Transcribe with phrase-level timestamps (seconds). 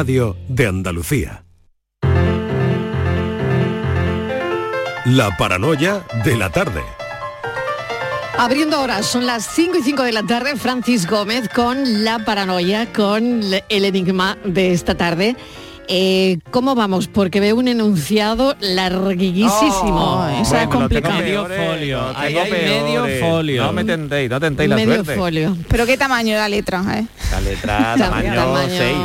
[0.00, 1.44] Radio de Andalucía.
[5.04, 6.80] La paranoia de la tarde.
[8.38, 12.90] Abriendo ahora, son las 5 y 5 de la tarde, Francis Gómez con la paranoia,
[12.94, 15.36] con el enigma de esta tarde.
[15.92, 17.08] Eh, ¿Cómo vamos?
[17.08, 20.20] Porque veo un enunciado larguísimo.
[20.20, 21.18] Oh, Eso es bueno, complicado.
[21.20, 21.98] tengo Medio folio.
[22.12, 23.64] Lo Ahí hay medio folio.
[23.64, 25.16] No me tentéis, no tentéis la Medio suerte.
[25.16, 25.56] folio.
[25.68, 27.06] Pero qué tamaño la letra, ¿eh?
[27.32, 28.96] La letra tamaño 6.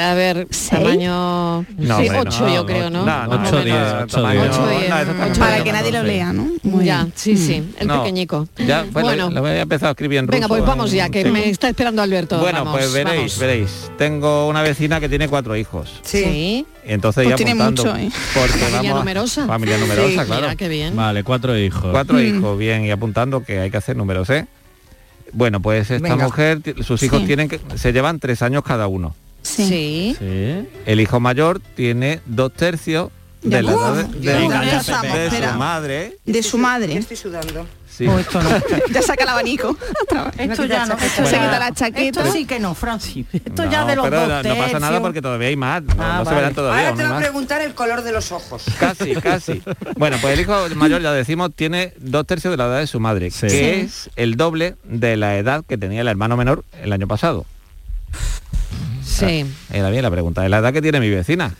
[0.00, 3.04] A ver, tamaño No, sí, 8 no, yo creo, ¿no?
[3.04, 3.92] No, no, Más o no, menos.
[3.92, 4.54] no, ocho, tamaño- diez.
[4.56, 4.90] Ocho, diez.
[4.90, 6.48] no, eso está Ocho, muy Para bien, que nadie lo lea, ¿no?
[6.62, 7.12] Muy Ya, bien.
[7.16, 8.02] sí, sí, el No.
[8.02, 8.46] pequeñico.
[8.64, 10.36] Ya, pues bueno, le voy a empezar a escribir en ruso.
[10.36, 11.30] venga, pues vamos ya, que Sí.
[11.30, 12.38] me está esperando Alberto.
[12.38, 13.38] Bueno, Vamos, pues veréis, vamos.
[13.38, 13.90] veréis.
[13.98, 15.87] Tengo una vecina que tiene cuatro hijos.
[16.02, 16.66] Sí.
[16.86, 17.84] Y entonces Pues ya tiene apuntando.
[17.84, 18.10] mucho, ¿eh?
[18.34, 19.46] Porque Familia vamos a- numerosa.
[19.46, 20.42] Familia numerosa, Sí, claro.
[20.42, 20.96] Mira, qué bien.
[20.96, 21.90] Vale, cuatro hijos.
[21.92, 22.20] Cuatro Mm.
[22.38, 24.46] hijos, bien, y apuntando que hay que hacer números, ¿eh?
[25.32, 26.24] Bueno, pues esta Venga.
[26.24, 27.26] mujer, sus hijos Sí.
[27.26, 29.14] tienen que, se llevan tres años cada uno.
[29.42, 29.66] Sí.
[29.68, 30.16] Sí.
[30.18, 30.68] Sí.
[30.86, 33.10] El hijo mayor tiene dos tercios
[33.42, 36.18] de la edad de, de- de su madre.
[36.24, 36.96] De su madre.
[36.98, 37.66] Estoy sudando.
[37.88, 38.06] Sí.
[38.92, 39.76] ya saca el abanico.
[40.38, 40.94] Esto ya no.
[40.94, 42.20] Esto Se quita la chaqueta.
[42.22, 43.26] Esto sí que no, Francis.
[43.32, 45.82] Esto No, ya de los pero dos no, no pasa nada porque todavía hay más.
[45.82, 46.36] No, Ah, no se vale.
[46.36, 46.88] verán todavía.
[46.90, 48.62] Ahora te voy a preguntar el color de los ojos.
[48.78, 49.62] Casi, casi.
[49.96, 53.00] Bueno, pues el hijo mayor, ya decimos, tiene dos tercios de la edad de su
[53.00, 53.48] madre, Sí.
[53.48, 53.56] que Sí.
[53.86, 57.46] es el doble de la edad que tenía el hermano menor el año pasado.
[59.04, 59.44] Sí.
[59.72, 61.54] Era bien la pregunta, es la edad que tiene mi vecina.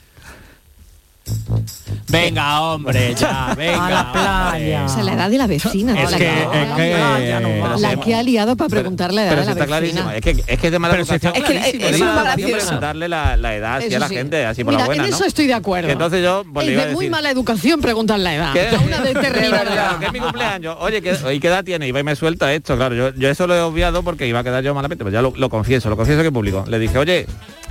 [2.10, 3.86] Venga, hombre, ya, venga.
[3.86, 4.84] A la playa.
[4.84, 6.00] O sea, la edad de la vecina.
[6.02, 9.40] Es la que, que- es que- la que ha liado para preguntar la edad Pero
[9.42, 10.10] de la está clarísimo.
[10.10, 11.32] Es que, es que es de mala Pero educación.
[11.36, 11.56] Es que
[11.88, 14.14] es mala educación preguntarle la, la edad así a la sí.
[14.14, 15.16] gente, así por Mira, la buena, en ¿no?
[15.16, 15.90] eso estoy de acuerdo.
[15.90, 18.52] Entonces yo pues, es iba de a muy decir, mala educación preguntar la edad.
[18.52, 18.68] ¿Qué?
[18.74, 19.98] A una De determinada verdad, edad.
[19.98, 20.76] que es mi cumpleaños.
[20.80, 21.92] Oye, ¿qué, ¿y qué edad tiene?
[21.92, 22.94] Va y me suelta esto, claro.
[22.94, 25.32] Yo, yo eso lo he obviado porque iba a quedar yo malamente, pero ya lo,
[25.36, 26.64] lo confieso, lo confieso que público.
[26.68, 27.26] Le dije, oye,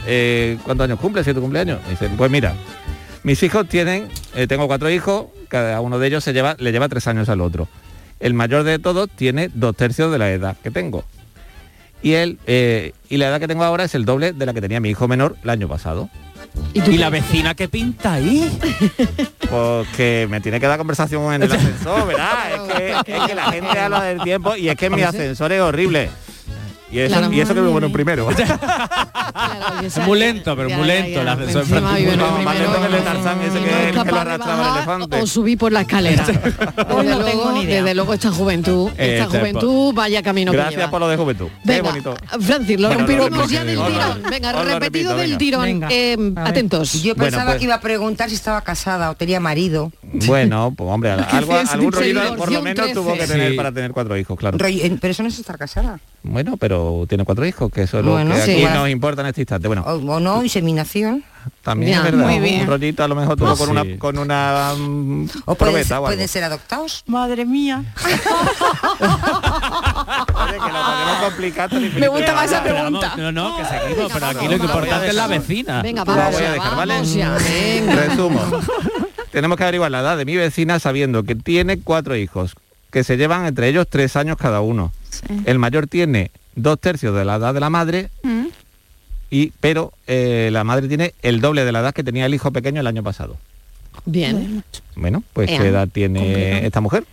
[0.06, 1.24] eh, ¿cuántos años cumple?
[1.24, 1.80] ¿Si es tu cumpleaños?
[1.88, 2.54] Y dice, pues mira,
[3.28, 6.88] mis hijos tienen, eh, tengo cuatro hijos, cada uno de ellos se lleva, le lleva
[6.88, 7.68] tres años al otro.
[8.22, 11.04] El mayor de todos tiene dos tercios de la edad que tengo.
[12.02, 14.62] Y él, eh, y la edad que tengo ahora es el doble de la que
[14.62, 16.10] tenía mi hijo menor el año pasado.
[16.74, 18.50] ¿Y tú ¿Y la vecina que pinta ahí?
[19.50, 22.54] Porque me tiene que dar conversación en el ascensor, ¿verdad?
[22.54, 25.60] Es que, es que la gente habla del tiempo y es que mi ascensor es
[25.60, 26.10] horrible.
[26.90, 27.34] Y eso, Claro.
[27.34, 28.28] y eso que en un primero.
[29.38, 31.32] Claro, Muy lento, pero Ya, muy lento ya.
[31.34, 34.12] el No, más lento que de Tarzán ese y que- no es que lo capaz
[34.16, 35.22] de arrastraba el bajar elefante.
[35.22, 36.26] O subir por la escalera.
[36.90, 37.82] Hoy tengo luego, ni idea.
[37.84, 40.92] desde luego esta juventud, Eh, esta este, juventud vaya camino que Gracias lleva.
[40.92, 41.48] por lo de juventud.
[41.48, 42.16] Qué Venga, bonito.
[42.42, 44.24] Francis, lo Bueno, repetimos ya del tirón.
[44.30, 45.84] Venga, repetido del tirón.
[45.90, 46.94] Eh, atentos.
[47.04, 49.92] Yo Bueno, pensaba pues- que iba a preguntar si estaba casada o tenía marido.
[50.26, 52.94] Bueno, pues hombre, algún divorció por lo menos 13.
[52.94, 54.58] tuvo que tener para tener cuatro hijos, claro.
[54.58, 56.00] Rollo- en- Pero eso no es estar casada.
[56.30, 58.52] Bueno, pero tiene cuatro hijos, que eso es lo Bueno, que sí.
[58.52, 58.80] aquí Bueno.
[58.82, 59.68] nos importa en este instante.
[59.68, 61.24] Bueno, O, o no, inseminación.
[61.64, 62.26] también Ya, es verdad.
[62.28, 62.62] muy bien.
[62.62, 63.72] Un rollito a lo mejor tuvo Pues con sí.
[63.72, 66.06] una con una mm, O pueden, ser, o algo.
[66.08, 67.04] pueden ser adoptados.
[67.08, 67.84] Madre mía.
[70.36, 73.14] Oye, que lo podemos complicar hasta el Me gusta más esa pregunta.
[73.18, 75.82] no, no, que seguimos, pero aquí vamos, lo importante es la vecina.
[75.82, 76.94] Venga, La vamos voy a ya, dejar, ¿vale?
[76.94, 77.38] vamos ya.
[77.38, 77.96] Venga.
[77.96, 78.42] Resumo.
[79.32, 82.54] Tenemos que averiguar la edad de mi vecina sabiendo que tiene cuatro hijos,
[82.92, 84.92] que se llevan entre ellos tres años cada uno.
[85.46, 88.46] El mayor tiene dos tercios de la edad de la madre, Mm.
[89.32, 92.52] y, pero eh, la madre tiene el doble de la edad que tenía el hijo
[92.52, 93.38] pequeño el año pasado.
[94.06, 94.64] Bien.
[94.96, 97.06] Bueno, pues Ea, ¿qué edad tiene esta mujer?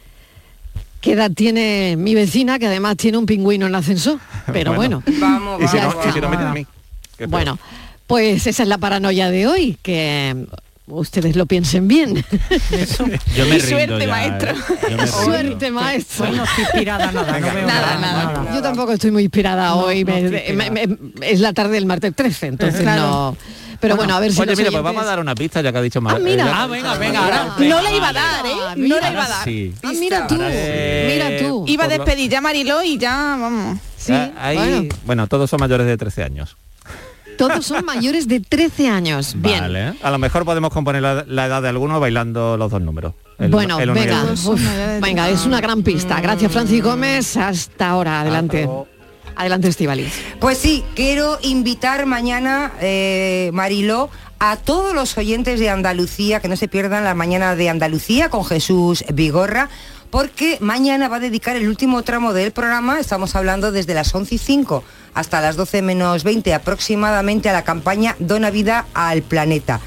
[1.00, 4.19] ¿Qué edad tiene mi vecina que además tiene un pingüino en el ascensor?
[4.53, 5.03] Pero bueno.
[5.20, 6.66] Vamos, Y si, no, y si no meten a mí.
[7.19, 7.59] ¿Qué Bueno,
[8.06, 10.47] pues esa es la paranoia de hoy, que
[10.86, 12.14] ustedes lo piensen bien.
[13.36, 14.50] Yo me Y rindo suerte, maestro.
[14.50, 14.54] ¿eh?
[14.82, 15.06] Yo me rindo.
[15.06, 16.24] Suerte, maestro.
[16.26, 17.40] Hoy no estoy inspirada nada.
[17.40, 18.54] no veo Nada, nada.
[18.54, 20.04] Yo tampoco estoy muy inspirada No, hoy.
[20.04, 20.96] no me- estoy me- inspirada.
[21.20, 23.02] me- es la tarde del martes 13, entonces Claro.
[23.02, 23.36] no.
[23.80, 25.70] Pero bueno, a ver si Oye, mira, pues oyentes- vamos a dar una pista ya
[25.70, 26.46] que ha dicho Mar- Ah, mira.
[26.46, 27.54] eh, Ah, venga, venga, ahora.
[27.58, 28.50] No la iba a dar, ¿eh?
[28.76, 29.44] No la iba a dar.
[29.44, 29.74] sí.
[29.82, 31.64] Ah, mira tú, Eh, mira tú.
[31.66, 33.78] Iba a Por lo- despedir ya a Mariló y ya, vamos.
[33.98, 35.26] Sí, Ah, ahí- bueno, bueno.
[35.26, 36.56] todos son mayores de 13 años.
[37.36, 39.34] Todos son mayores de 13 años.
[39.36, 39.60] Bien.
[39.60, 39.94] Vale.
[40.02, 43.14] A lo mejor podemos componer la, la edad de alguno bailando los dos números.
[43.38, 44.60] El- bueno, el venga, uf,
[45.00, 46.20] venga, es una gran pista.
[46.20, 47.36] Gracias, Francis Gómez.
[47.36, 48.62] Hasta ahora, adelante.
[48.64, 48.94] Hasta.
[49.36, 50.12] Adelante, Estivaliz.
[50.38, 54.08] Pues sí, quiero invitar mañana, eh, Mariló,
[54.38, 58.44] a todos los oyentes de Andalucía que no se pierdan la mañana de Andalucía con
[58.44, 59.70] Jesús Vigorra,
[60.14, 64.37] porque mañana va a dedicar el último tramo del programa, estamos hablando desde las 11
[64.37, 69.81] y 5 hasta las 12 menos 20 aproximadamente a la campaña Dona Vida al Planeta.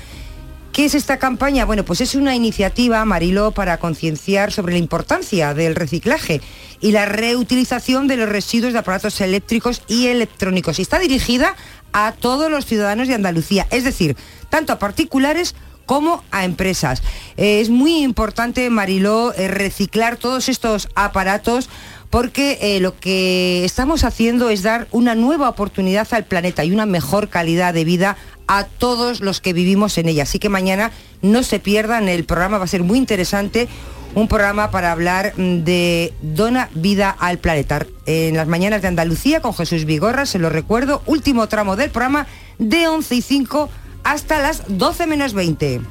[0.73, 1.63] ¿Qué es esta campaña?
[1.63, 6.41] Bueno, pues es una iniciativa, Mariló, para concienciar sobre la importancia del reciclaje
[6.81, 10.77] y la reutilización de los residuos de aparatos eléctricos y electrónicos.
[10.77, 11.55] Y está dirigida
[11.93, 14.17] a todos los ciudadanos de Andalucía, es decir,
[14.49, 15.55] tanto a particulares
[15.87, 17.01] como a empresas.
[17.37, 21.69] Eh, es muy importante, Mariló, eh, reciclar todos estos aparatos
[22.11, 26.85] porque eh, lo que estamos haciendo es dar una nueva oportunidad al planeta y una
[26.85, 28.17] mejor calidad de vida
[28.47, 30.23] a todos los que vivimos en ella.
[30.23, 30.91] Así que mañana
[31.21, 33.67] no se pierdan, el programa va a ser muy interesante,
[34.15, 37.85] un programa para hablar mm, de Dona Vida al Planeta.
[38.05, 42.27] En las mañanas de Andalucía con Jesús Vigorra, se lo recuerdo, último tramo del programa
[42.57, 43.69] de 11 y 5
[44.07, 45.81] hasta las 12 menos 20.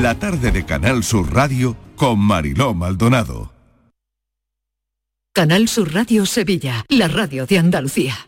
[0.00, 3.52] La tarde de Canal Sur Radio con Mariló Maldonado.
[5.34, 8.27] Canal Sur Radio Sevilla, la radio de Andalucía.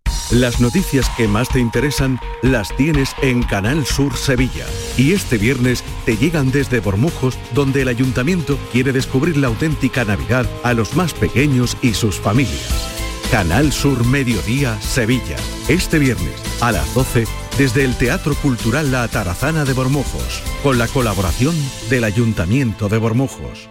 [0.31, 4.65] Las noticias que más te interesan las tienes en Canal Sur Sevilla.
[4.95, 10.49] Y este viernes te llegan desde Bormujos, donde el ayuntamiento quiere descubrir la auténtica Navidad
[10.63, 12.71] a los más pequeños y sus familias.
[13.29, 15.35] Canal Sur Mediodía Sevilla.
[15.67, 17.25] Este viernes a las 12
[17.57, 21.55] desde el Teatro Cultural La Atarazana de Bormujos, con la colaboración
[21.89, 23.70] del Ayuntamiento de Bormujos.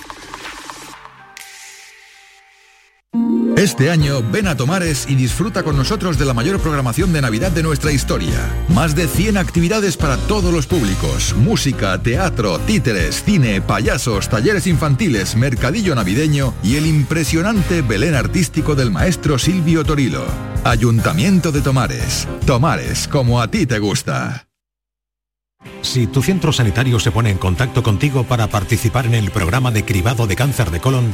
[3.61, 7.51] Este año ven a Tomares y disfruta con nosotros de la mayor programación de Navidad
[7.51, 8.33] de nuestra historia.
[8.69, 11.35] Más de 100 actividades para todos los públicos.
[11.37, 18.89] Música, teatro, títeres, cine, payasos, talleres infantiles, mercadillo navideño y el impresionante Belén artístico del
[18.89, 20.25] maestro Silvio Torilo.
[20.63, 22.27] Ayuntamiento de Tomares.
[22.47, 24.47] Tomares, como a ti te gusta.
[25.83, 29.85] Si tu centro sanitario se pone en contacto contigo para participar en el programa de
[29.85, 31.13] cribado de cáncer de colon,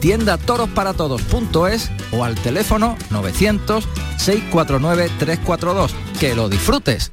[0.00, 5.92] tiendatorosparatodos.es o al teléfono 900-649-342.
[6.18, 7.12] Que lo disfrutes.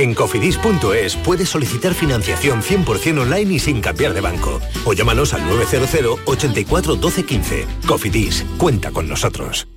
[0.00, 4.58] En cofidis.es puedes solicitar financiación 100% online y sin cambiar de banco.
[4.86, 7.66] O llámanos al 900 84 12 15.
[7.86, 9.68] Cofidis, cuenta con nosotros.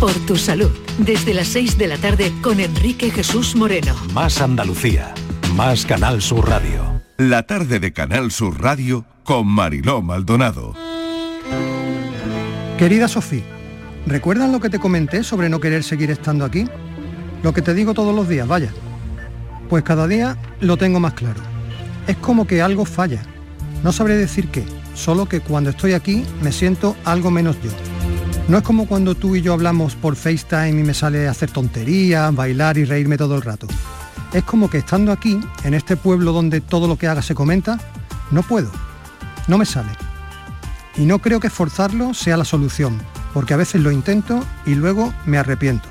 [0.00, 3.94] Por tu salud, desde las 6 de la tarde con Enrique Jesús Moreno.
[4.14, 5.12] Más Andalucía.
[5.54, 6.95] Más Canal Sur Radio.
[7.18, 10.74] La tarde de Canal Sur Radio con Mariló Maldonado.
[12.76, 13.42] Querida Sofía,
[14.06, 16.66] ¿recuerdas lo que te comenté sobre no querer seguir estando aquí?
[17.42, 18.70] Lo que te digo todos los días, vaya.
[19.70, 21.40] Pues cada día lo tengo más claro.
[22.06, 23.22] Es como que algo falla.
[23.82, 27.70] No sabré decir qué, solo que cuando estoy aquí me siento algo menos yo.
[28.48, 32.34] No es como cuando tú y yo hablamos por FaceTime y me sale hacer tonterías,
[32.34, 33.68] bailar y reírme todo el rato.
[34.36, 37.78] Es como que estando aquí, en este pueblo donde todo lo que haga se comenta,
[38.30, 38.70] no puedo.
[39.48, 39.88] No me sale.
[40.98, 43.00] Y no creo que esforzarlo sea la solución,
[43.32, 45.88] porque a veces lo intento y luego me arrepiento.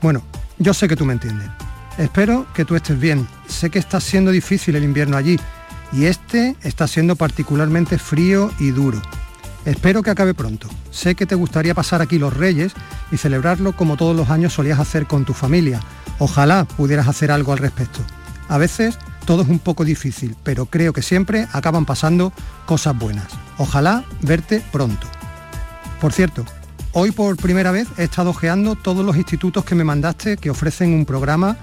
[0.00, 0.22] Bueno,
[0.56, 1.50] yo sé que tú me entiendes.
[1.98, 3.28] Espero que tú estés bien.
[3.46, 5.38] Sé que está siendo difícil el invierno allí
[5.92, 9.02] y este está siendo particularmente frío y duro.
[9.66, 10.68] Espero que acabe pronto.
[10.92, 12.72] Sé que te gustaría pasar aquí los Reyes
[13.10, 15.80] y celebrarlo como todos los años solías hacer con tu familia.
[16.20, 17.98] Ojalá pudieras hacer algo al respecto.
[18.48, 22.32] A veces todo es un poco difícil, pero creo que siempre acaban pasando
[22.64, 23.26] cosas buenas.
[23.58, 25.08] Ojalá verte pronto.
[26.00, 26.44] Por cierto,
[26.92, 30.94] hoy por primera vez he estado ojeando todos los institutos que me mandaste que ofrecen
[30.94, 31.56] un programa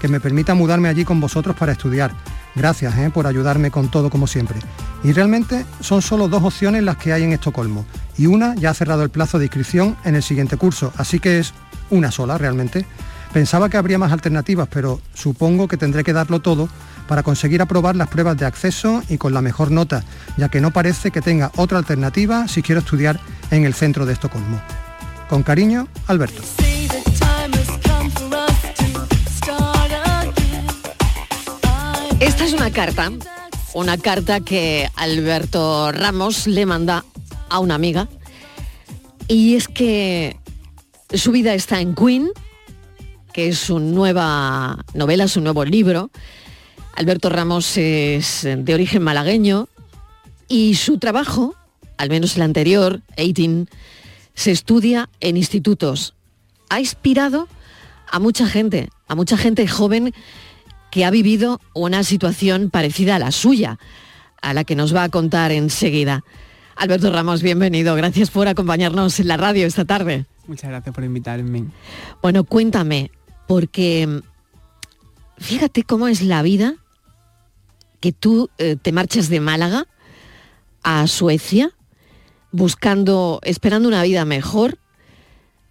[0.00, 2.10] que me permita mudarme allí con vosotros para estudiar.
[2.54, 4.58] Gracias eh, por ayudarme con todo como siempre.
[5.04, 7.86] Y realmente son solo dos opciones las que hay en Estocolmo.
[8.18, 11.38] Y una ya ha cerrado el plazo de inscripción en el siguiente curso, así que
[11.38, 11.54] es
[11.90, 12.84] una sola realmente.
[13.32, 16.68] Pensaba que habría más alternativas, pero supongo que tendré que darlo todo
[17.06, 20.02] para conseguir aprobar las pruebas de acceso y con la mejor nota,
[20.36, 24.12] ya que no parece que tenga otra alternativa si quiero estudiar en el centro de
[24.12, 24.60] Estocolmo.
[25.28, 26.42] Con cariño, Alberto.
[32.40, 33.12] Esta es una carta,
[33.74, 37.04] una carta que Alberto Ramos le manda
[37.50, 38.08] a una amiga.
[39.28, 40.38] Y es que
[41.12, 42.30] su vida está en Queen,
[43.34, 46.10] que es su nueva novela, su nuevo libro.
[46.94, 49.68] Alberto Ramos es de origen malagueño
[50.48, 51.54] y su trabajo,
[51.98, 53.66] al menos el anterior, 18,
[54.32, 56.14] se estudia en institutos.
[56.70, 57.48] Ha inspirado
[58.10, 60.14] a mucha gente, a mucha gente joven
[60.90, 63.78] que ha vivido una situación parecida a la suya,
[64.42, 66.24] a la que nos va a contar enseguida.
[66.76, 67.94] Alberto Ramos, bienvenido.
[67.94, 70.26] Gracias por acompañarnos en la radio esta tarde.
[70.46, 71.66] Muchas gracias por invitarme.
[72.22, 73.10] Bueno, cuéntame,
[73.46, 74.22] porque
[75.38, 76.74] fíjate cómo es la vida
[78.00, 79.86] que tú eh, te marchas de Málaga
[80.82, 81.70] a Suecia
[82.52, 84.78] buscando, esperando una vida mejor.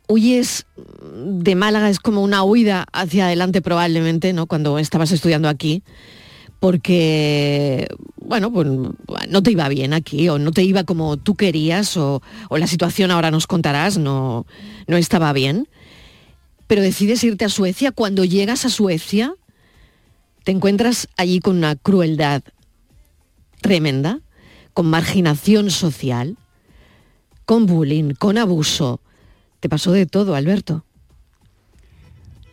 [0.10, 0.66] Huyes
[1.14, 4.48] de Málaga, es como una huida hacia adelante probablemente, ¿no?
[4.48, 5.84] Cuando estabas estudiando aquí,
[6.60, 7.88] porque,
[8.18, 8.68] bueno, pues
[9.30, 12.66] no te iba bien aquí, o no te iba como tú querías, o, o la
[12.66, 14.48] situación ahora nos contarás, no,
[14.88, 15.68] no estaba bien.
[16.66, 17.92] Pero decides irte a Suecia.
[17.92, 19.36] Cuando llegas a Suecia,
[20.44, 22.42] te encuentras allí con una crueldad
[23.62, 24.22] tremenda,
[24.74, 26.36] con marginación social,
[27.46, 29.02] con bullying, con abuso.
[29.60, 30.86] Te pasó de todo, Alberto.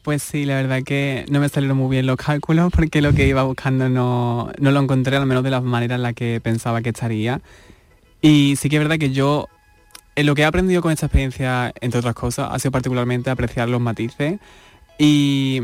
[0.03, 3.27] Pues sí, la verdad que no me salieron muy bien los cálculos porque lo que
[3.27, 6.81] iba buscando no, no lo encontré, al menos de la manera en la que pensaba
[6.81, 7.41] que estaría.
[8.23, 9.49] Y sí que es verdad que yo,
[10.15, 13.69] en lo que he aprendido con esta experiencia, entre otras cosas, ha sido particularmente apreciar
[13.69, 14.39] los matices.
[14.99, 15.63] Y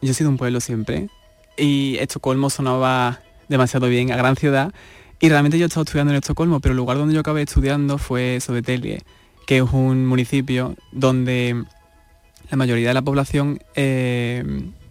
[0.00, 1.08] yo he sido un pueblo siempre.
[1.56, 4.72] Y Estocolmo sonaba demasiado bien, a gran ciudad.
[5.20, 7.98] Y realmente yo he estado estudiando en Estocolmo, pero el lugar donde yo acabé estudiando
[7.98, 9.02] fue Södertälje,
[9.48, 11.64] que es un municipio donde
[12.50, 14.44] la mayoría de la población eh,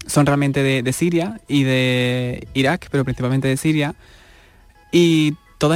[0.07, 3.93] son realmente de, Siria y de Irak, pero principalmente de Siria.
[4.91, 5.75] Y todo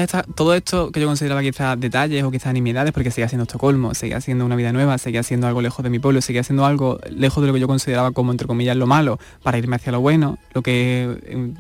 [0.55, 4.47] esto que yo consideraba quizás detalles o quizás nimiedades, porque seguía siendo Estocolmo, seguía siendo
[4.47, 7.50] una vida nueva, seguía siendo algo lejos de mi pueblo, seguía siendo algo lejos de
[7.50, 10.63] lo que yo consideraba como, entre comillas, lo malo, para irme hacia lo bueno, lo
[10.63, 11.53] que eh,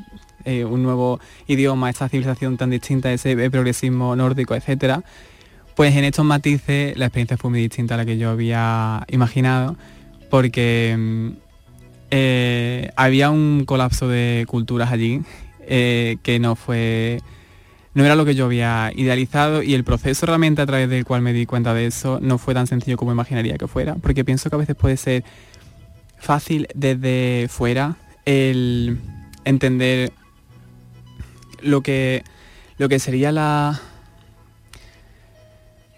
[0.45, 5.03] eh, un nuevo idioma, esta civilización tan distinta, ese progresismo nórdico, etcétera.
[5.81, 9.75] Pues en estos matices la experiencia fue muy distinta a la que yo había imaginado,
[10.29, 11.29] porque mm,
[12.11, 15.23] eh, había un colapso de culturas allí
[15.61, 17.19] eh, que no fue
[17.95, 21.23] no era lo que yo había idealizado y el proceso realmente a través del cual
[21.23, 24.51] me di cuenta de eso no fue tan sencillo como imaginaría que fuera, porque pienso
[24.51, 25.23] que a veces puede ser
[26.19, 27.95] fácil desde fuera
[28.25, 28.99] el
[29.45, 30.11] entender
[31.63, 32.23] lo que
[32.77, 33.81] lo que sería la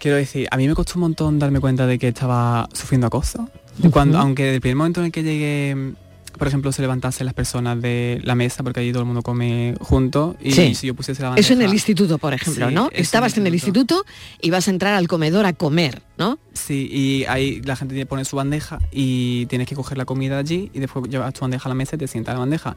[0.04, 3.48] quiero decir, a mí me costó un montón darme cuenta de que estaba sufriendo acoso.
[3.90, 5.94] Cuando, aunque desde el primer momento en el que llegué,
[6.38, 9.74] por ejemplo, se levantasen las personas de la mesa, porque allí todo el mundo come
[9.80, 10.74] juntos, y Sí.
[10.74, 11.46] si yo pusiese la bandeja...
[11.46, 12.82] Eso en el instituto, por ejemplo, Sí, ¿no?
[12.82, 14.04] eso en el Estabas en el instituto
[14.42, 16.38] y vas a entrar al comedor a comer, ¿no?
[16.52, 20.36] Sí, y ahí la gente tiene- pone su bandeja y tienes que coger la comida
[20.38, 22.76] allí y después llevas tu bandeja a la mesa y te sientas a la bandeja.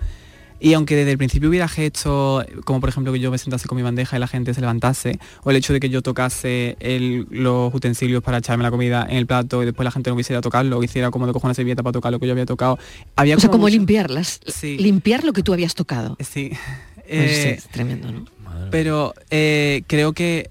[0.59, 3.75] Y aunque desde el principio hubiera gestos, como por ejemplo que yo me sentase con
[3.75, 7.27] mi bandeja y la gente se levantase, o el hecho de que yo tocase el-
[7.29, 10.41] los utensilios para echarme la comida en el plato y después la gente no quisiera
[10.41, 12.79] tocarlo, o hiciera como de coger una servilleta para tocar lo que yo había tocado,
[13.15, 16.17] había o sea, como mucho- limpiarlas, limpiar lo que tú habías tocado.
[16.19, 16.51] Sí.
[17.09, 18.25] Pues Eh, es tremendo, ¿no?
[18.69, 20.49] Pero eh, creo que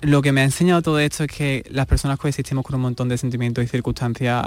[0.00, 3.08] lo que me ha enseñado todo esto es que las personas coexistimos con un montón
[3.08, 4.46] de sentimientos y circunstancias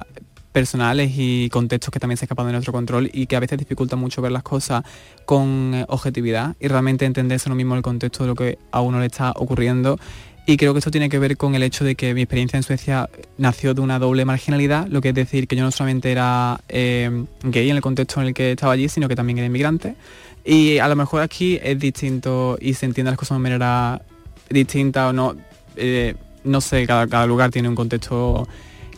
[0.56, 3.98] personales y contextos que también se escapan de nuestro control y que a veces dificulta
[3.98, 4.86] mucho ver las cosas
[5.26, 9.02] con eh, objetividad y realmente entenderse lo mismo el contexto de lo que a uno
[9.02, 10.00] le está ocurriendo.
[10.46, 12.64] Y creo que esto tiene que ver con el hecho de que mi experiencia en
[12.64, 16.62] Suecia nació de una doble marginalidad, lo que es decir que yo no solamente era
[16.70, 19.98] eh, gay en el contexto en el que estaba allí, sino que también era inmigrante.
[20.46, 24.02] Y a lo mejor aquí es distinto y se entiende las cosas de manera
[24.50, 25.36] distinta o no.
[25.76, 28.48] eh, no sé, cada, cada lugar tiene un contexto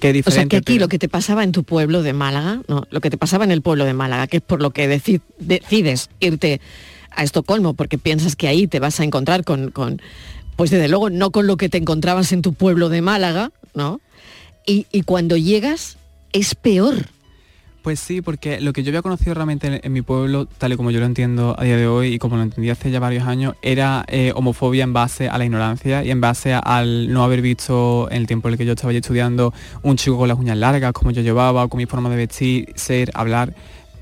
[0.01, 2.62] es O sea, que aquí pero- lo que te pasaba en tu pueblo de Málaga,
[2.67, 4.88] no, lo que te pasaba en el pueblo de Málaga, que es por lo que
[4.89, 6.62] deci- decides irte
[7.12, 10.01] a Estocolmo, porque piensas que ahí te vas a encontrar con, con,
[10.55, 14.01] pues desde luego no con lo que te encontrabas en tu pueblo de Málaga, ¿no?
[14.65, 15.97] Y, y cuando llegas
[16.33, 17.05] es peor.
[17.88, 20.76] Pues sí, porque lo que yo había conocido realmente en, en mi pueblo, tal y
[20.76, 23.26] como yo lo entiendo a día de hoy y como lo entendí hace ya varios
[23.26, 27.23] años, era eh, homofobia en base a la ignorancia y en base a- al no
[27.23, 30.28] haber visto en el tiempo en el que yo estaba allí estudiando un chico con
[30.28, 33.54] las uñas largas, como yo llevaba, o con mi forma de vestir, ser, hablar.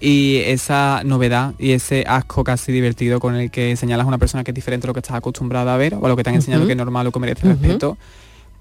[0.01, 4.43] Y esa novedad y ese asco casi divertido con el que señalas a una persona
[4.43, 6.31] que es diferente a lo que estás acostumbrada a ver o a lo que te
[6.31, 7.99] han enseñado que es normal o que merece respeto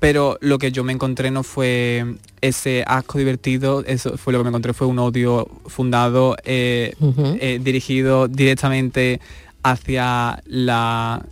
[0.04, 4.44] pero lo que yo me encontré no fue ese asco divertido, eso fue lo que
[4.44, 6.94] me encontré, fue un odio fundado, eh,
[7.40, 9.18] eh, dirigido directamente
[9.62, 11.24] hacia la,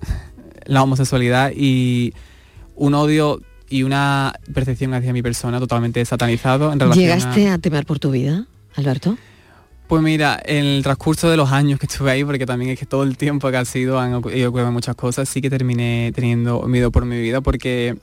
[0.64, 2.14] la homosexualidad y
[2.74, 7.54] un odio y una percepción hacia mi persona totalmente satanizado en relación ¿Llegaste a...
[7.54, 9.18] a temer por tu vida, Alberto?
[9.86, 12.86] Pues mira, en el transcurso de los años que estuve ahí, porque también es que
[12.86, 16.10] todo el tiempo que ha sido han ocu- ido ocurriendo muchas cosas, sí que terminé
[16.14, 17.96] teniendo miedo por mi vida porque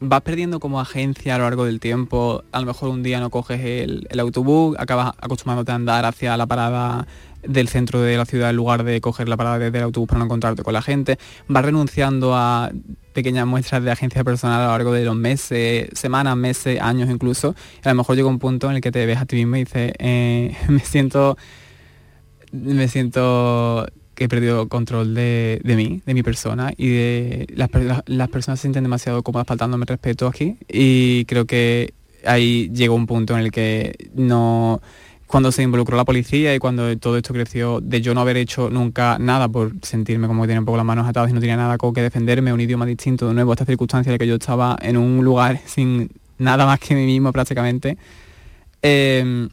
[0.00, 2.42] vas perdiendo como agencia a lo largo del tiempo.
[2.52, 6.46] A lo mejor un día no coges el, autobús, acabas acostumbrándote a andar hacia la
[6.46, 7.06] parada
[7.42, 10.18] del centro de la ciudad en lugar de coger la parada desde el autobús para
[10.18, 11.18] no encontrarte con la gente.
[11.48, 12.70] Vas renunciando a
[13.12, 17.54] pequeñas muestras de agencia personal a lo largo de los meses, semanas, meses, años incluso.
[17.84, 19.56] Y a lo mejor llega un punto en el que te ves a ti mismo
[19.56, 21.36] y dices, eh, me siento
[22.52, 23.86] me siento
[24.24, 27.70] he perdido control de, de mí, de mi persona y de las,
[28.06, 33.06] las- personas se sienten demasiado cómodas faltándome respeto aquí y creo que ahí llegó un
[33.06, 34.80] punto en el que no
[35.26, 38.68] cuando se involucró la policía y cuando todo esto creció de yo no haber hecho
[38.68, 41.56] nunca nada por sentirme como que tenía un poco las manos atadas y no tenía
[41.56, 44.76] nada con que defenderme, un idioma distinto de nuevo esta circunstancia la que yo estaba
[44.82, 47.96] en un lugar sin nada más que mí mismo prácticamente.
[48.82, 49.48] Em,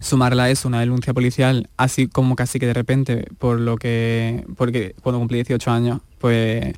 [0.00, 4.44] sumarla a eso, una denuncia policial, así como casi que de repente, por lo que,
[4.56, 6.74] porque cuando cumplí 18 años, pues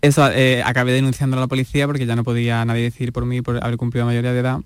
[0.00, 3.42] eso, eh, acabé denunciando a la policía porque ya no podía nadie decir por mí
[3.42, 4.60] por haber cumplido la mayoría de edad.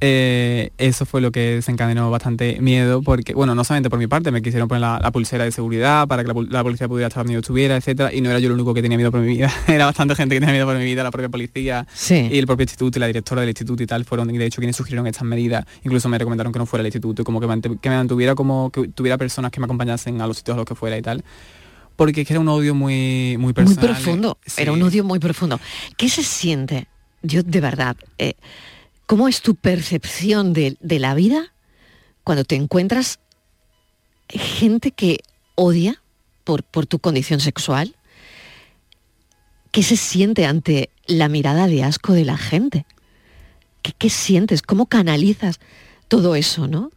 [0.00, 4.30] Eh, eso fue lo que desencadenó bastante miedo porque, bueno, no solamente por mi parte,
[4.30, 7.08] me quisieron poner la, la pulsera de seguridad para que la, pol- la policía pudiera
[7.08, 9.20] estar donde yo estuviera, etcétera, y no era yo el único que tenía miedo por
[9.20, 12.28] mi vida, era bastante gente que tenía miedo por mi vida, la propia policía Sí.
[12.30, 14.76] y el propio instituto y la directora del instituto y tal fueron de hecho quienes
[14.76, 17.96] sugirieron estas medidas, incluso me recomendaron que no fuera al instituto y como que, me
[17.96, 20.98] mantuviera como que tuviera personas que me acompañasen a los sitios a los que fuera
[20.98, 21.24] y tal.
[21.96, 23.90] Porque es que era un odio muy, muy Muy personal.
[23.90, 25.60] profundo, era un odio muy profundo.
[25.96, 26.88] ¿Qué se siente?
[27.22, 28.34] Yo de verdad, eh,
[29.06, 31.52] ¿cómo es tu percepción de, de la vida
[32.22, 33.18] cuando te encuentras
[34.28, 35.18] gente que
[35.54, 36.02] odia
[36.44, 37.96] por, por tu condición sexual?
[39.70, 42.86] ¿Qué se siente ante la mirada de asco de la gente?
[43.98, 44.62] ¿Qué, sientes?
[44.62, 45.60] ¿Cómo canalizas
[46.08, 46.90] todo eso, no?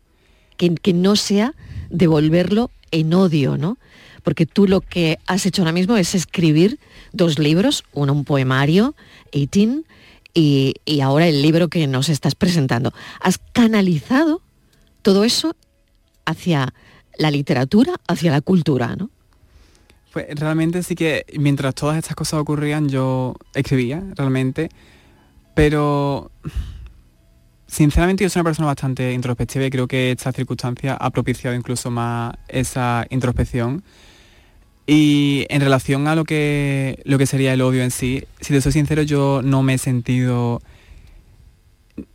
[0.56, 1.54] Que, que no sea
[1.90, 3.78] devolverlo en odio, ¿no?
[4.24, 6.80] Porque tú lo que has hecho ahora mismo es escribir
[7.12, 8.96] dos libros, uno un poemario,
[9.32, 9.84] 18,
[10.34, 12.94] y, ahora el libro que nos estás presentando.
[13.22, 14.42] Has canalizado
[15.02, 15.56] todo eso
[16.26, 16.74] hacia
[17.18, 19.10] la literatura, hacia la cultura, ¿no?
[20.14, 24.70] Pues realmente sí que mientras todas estas cosas ocurrían yo escribía realmente,
[25.54, 26.32] pero
[27.68, 31.92] sinceramente yo soy una persona bastante introspectiva y creo que esta circunstancia ha propiciado incluso
[31.92, 33.84] más esa introspección.
[34.90, 38.62] Y en relación a lo que, lo que sería el odio en sí, si te
[38.62, 40.62] soy sincero, yo no me he sentido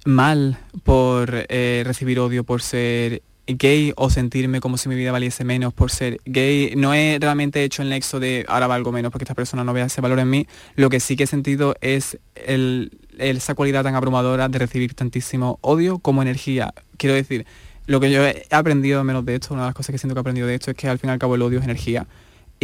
[0.07, 5.45] mal por eh, recibir odio por ser gay o sentirme como si mi vida valiese
[5.45, 6.73] menos por ser gay.
[6.75, 9.87] No he realmente hecho el nexo de ahora valgo menos porque esta persona no vea
[9.87, 10.47] ese valor en mí.
[10.75, 12.19] Lo que sí que he sentido es
[13.19, 16.73] esa cualidad tan abrumadora de recibir tantísimo odio como energía.
[16.97, 17.45] Quiero decir,
[17.87, 20.21] lo que yo he aprendido menos de esto, una de las cosas que siento que
[20.21, 22.07] he aprendido de esto es que al fin y al cabo el odio es energía.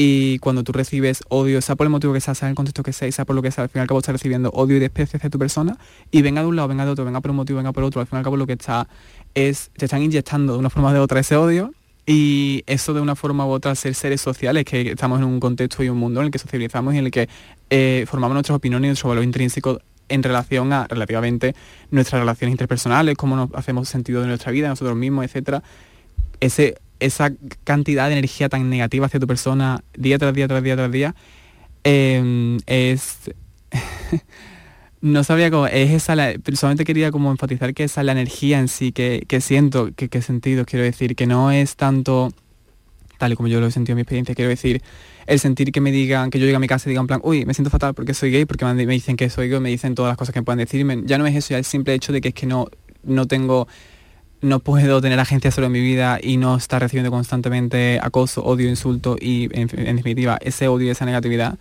[0.00, 2.84] Y cuando tú recibes odio, sea por el motivo que sea, sea en el contexto
[2.84, 4.76] que sea, sea por lo que sea, al fin y al cabo estás recibiendo odio
[4.76, 5.76] y desprecio hacia tu persona,
[6.12, 8.00] y venga de un lado, venga de otro, venga por un motivo, venga por otro,
[8.00, 8.86] al fin y al cabo lo que está
[9.34, 11.74] es, te están inyectando de una forma o de otra ese odio,
[12.06, 15.82] y eso de una forma u otra ser seres sociales, que estamos en un contexto
[15.82, 17.28] y un mundo en el que socializamos y en el que
[17.68, 21.56] eh, formamos nuestras opiniones y nuestro valor intrínseco en relación a relativamente
[21.90, 25.64] nuestras relaciones interpersonales, cómo nos hacemos sentido de nuestra vida, nosotros mismos, etcétera.
[26.38, 27.32] Ese, esa
[27.64, 31.14] cantidad de energía tan negativa hacia tu persona día tras día tras día tras día
[31.84, 33.30] eh, es
[35.00, 38.58] no sabía cómo es esa la, solamente quería como enfatizar que esa es la energía
[38.58, 42.32] en sí que, que siento que, que sentido quiero decir que no es tanto
[43.18, 44.82] tal y como yo lo he sentido en mi experiencia quiero decir
[45.26, 47.20] el sentir que me digan que yo llegue a mi casa y diga en plan
[47.22, 49.94] uy me siento fatal porque soy gay porque me, dicen que soy gay me dicen
[49.94, 52.20] todas las cosas que puedan decirme ya no es eso ya el simple hecho de
[52.20, 52.66] que es que no
[53.04, 53.68] no tengo
[54.40, 59.16] no puedo tener agencia sobre mi vida y no estar recibiendo constantemente acoso, odio, insulto
[59.20, 61.58] y en, definitiva ese odio y esa negatividad.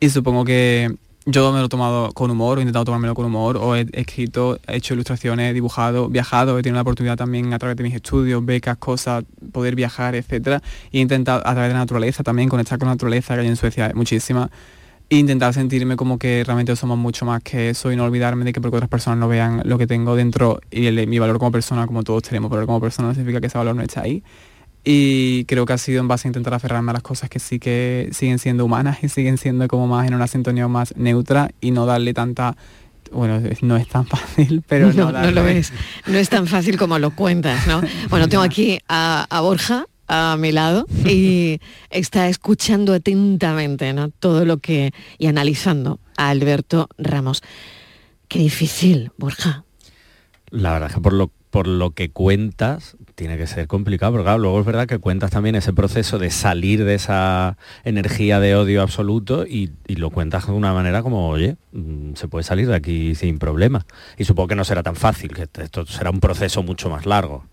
[0.00, 0.94] Y supongo que
[1.26, 4.58] yo me lo he tomado con humor, he intentado tomármelo con humor, o he escrito,
[4.68, 7.94] he hecho ilustraciones, he dibujado, viajado, he tenido la oportunidad también a través de mis
[7.94, 10.62] estudios, becas, cosas, poder viajar, etcétera.
[10.90, 13.46] Y he intentado a través de la naturaleza también, conectar con la naturaleza, que hay
[13.46, 14.50] en Suecia muchísima.
[15.14, 18.52] E intentar sentirme como que realmente somos mucho más que eso y no olvidarme de
[18.52, 21.52] que porque otras personas no vean lo que tengo dentro y el- mi valor como
[21.52, 24.22] persona, como todos tenemos valor como persona, no significa que ese valor no esté ahí.
[24.82, 27.58] Y creo que ha sido en base a intentar aferrarme a las cosas que sí
[27.58, 31.70] que siguen siendo humanas y siguen siendo como más en una sintonía más neutra y
[31.70, 32.56] no darle tanta...
[33.12, 35.72] Bueno, no es tan fácil, pero no, no, no lo es.
[36.06, 37.80] No es tan fácil como lo cuentas, ¿no?
[38.10, 44.10] Bueno, tengo aquí a, a Borja a mi lado y está escuchando atentamente ¿no?
[44.10, 47.42] todo lo que y analizando a Alberto Ramos.
[48.28, 49.64] Qué difícil, Borja.
[50.50, 54.38] La verdad es que por lo, por lo que cuentas tiene que ser complicado, claro,
[54.38, 58.82] luego es verdad que cuentas también ese proceso de salir de esa energía de odio
[58.82, 62.74] absoluto y, y lo cuentas de una manera como, oye, mm, se puede salir de
[62.74, 63.86] aquí sin problema.
[64.16, 67.44] Y supongo que no será tan fácil, que esto será un proceso mucho más largo.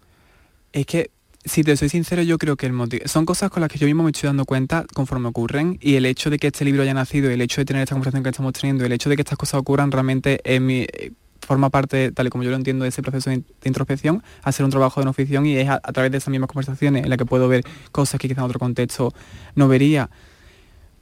[0.74, 1.12] Es que,
[1.44, 3.08] si te soy sincero, yo creo que el motivo...
[3.08, 6.06] Son cosas con las que yo mismo me estoy dando cuenta conforme ocurren y el
[6.06, 8.54] hecho de que este libro haya nacido, el hecho de tener esta conversación que estamos
[8.54, 12.28] teniendo, el hecho de que estas cosas ocurran realmente en mi, eh, forma parte, tal
[12.28, 15.14] y como yo lo entiendo, de ese proceso de introspección, hacer un trabajo de no
[15.14, 17.64] ficción y es a, a través de esas mismas conversaciones en las que puedo ver
[17.92, 19.14] cosas que quizá en otro contexto
[19.56, 20.10] no vería.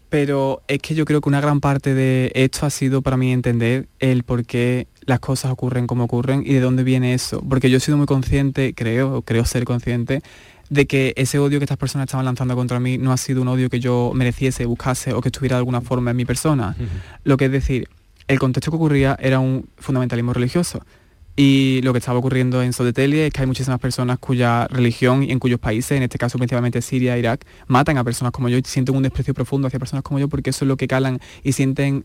[0.09, 3.31] Pero es que yo creo que una gran parte de esto ha sido para mí
[3.31, 7.43] entender el por qué las cosas ocurren como ocurren y de dónde viene eso.
[7.47, 10.21] Porque yo he sido muy consciente, creo, creo ser consciente,
[10.69, 13.47] de que ese odio que estas personas estaban lanzando contra mí no ha sido un
[13.47, 16.75] odio que yo mereciese, buscase o que estuviera de alguna forma en mi persona.
[17.23, 17.87] Lo que es decir,
[18.27, 20.81] el contexto que ocurría era un fundamentalismo religioso.
[21.41, 25.31] Y lo que estaba ocurriendo en Sodetelia es que hay muchísimas personas cuya religión y
[25.31, 28.61] en cuyos países, en este caso principalmente Siria, Irak, matan a personas como yo y
[28.65, 31.53] sienten un desprecio profundo hacia personas como yo porque eso es lo que calan y
[31.53, 32.03] sienten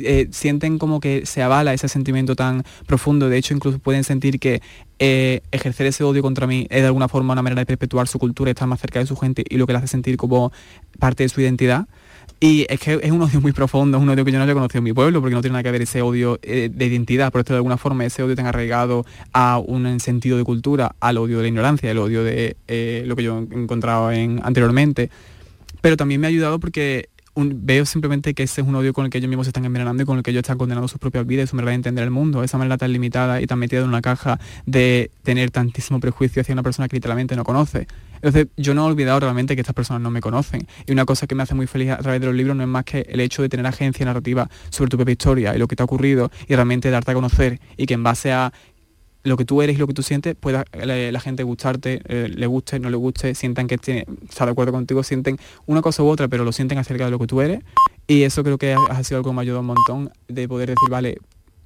[0.00, 3.28] eh, sienten como que se avala ese sentimiento tan profundo.
[3.28, 4.62] De hecho, incluso pueden sentir que
[4.98, 8.18] eh, ejercer ese odio contra mí es de alguna forma una manera de perpetuar su
[8.18, 10.50] cultura, estar más cerca de su gente y lo que le hace sentir como
[10.98, 11.86] parte de su identidad.
[12.40, 14.54] Y es que es un odio muy profundo, es un odio que yo no había
[14.54, 17.30] conocido en mi pueblo, porque no tiene nada que ver ese odio eh, de identidad,
[17.30, 21.18] por esto de alguna forma ese odio tan arraigado a un sentido de cultura, al
[21.18, 25.08] odio de la ignorancia, el odio de eh, lo que yo he encontrado en, anteriormente.
[25.80, 29.10] Pero también me ha ayudado porque veo simplemente que ese es un odio con el
[29.10, 31.26] que ellos mismos se están envenenando y con el que ellos están condenando sus propias
[31.26, 33.80] vidas y su manera de entender el mundo, esa manera tan limitada y tan metida
[33.80, 37.86] en una caja de tener tantísimo prejuicio hacia una persona que literalmente no conoce.
[38.16, 40.66] Entonces, yo no he olvidado realmente que estas personas no me conocen.
[40.86, 42.68] Y una cosa que me hace muy feliz a través de los libros no es
[42.68, 45.74] más que el hecho de tener agencia narrativa sobre tu propia historia y lo que
[45.74, 48.52] te ha ocurrido y realmente darte a conocer y que en base a
[49.24, 52.28] lo que tú eres y lo que tú sientes, pueda la, la gente gustarte, eh,
[52.28, 56.02] le guste, no le guste, sientan que tiene, está de acuerdo contigo, sienten una cosa
[56.02, 57.60] u otra, pero lo sienten acerca de lo que tú eres.
[58.08, 60.48] Y eso creo que ha, ha sido algo que me ha ayudado un montón de
[60.48, 61.18] poder decir, vale,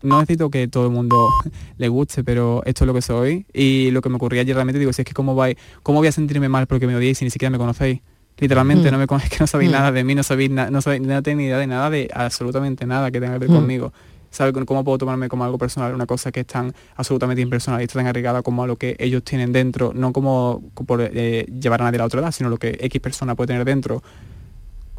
[0.03, 1.31] no necesito que todo el mundo
[1.79, 3.47] le guste, pero esto es lo que soy.
[3.55, 6.09] Y lo que me ocurría ayer realmente digo, si es que cómo, vais, cómo voy
[6.09, 8.01] a sentirme mal porque me odiéis si ni siquiera me conocéis.
[8.39, 8.93] Literalmente, Mm.
[8.93, 9.73] no me es que no sabéis Mm.
[9.73, 12.11] nada de mí, no sabéis nada, no sabéis, no tenéis ni idea de nada, de
[12.13, 13.55] absolutamente nada que tenga que ver Mm.
[13.55, 13.93] conmigo.
[14.37, 17.85] ¿Sabe cómo puedo tomarme como algo personal una cosa que es tan absolutamente impersonal y
[17.85, 21.81] está tan arraigada como a lo que ellos tienen dentro, no como por eh, llevar
[21.81, 24.03] a nadie a la otra edad, sino lo que X persona puede tener dentro,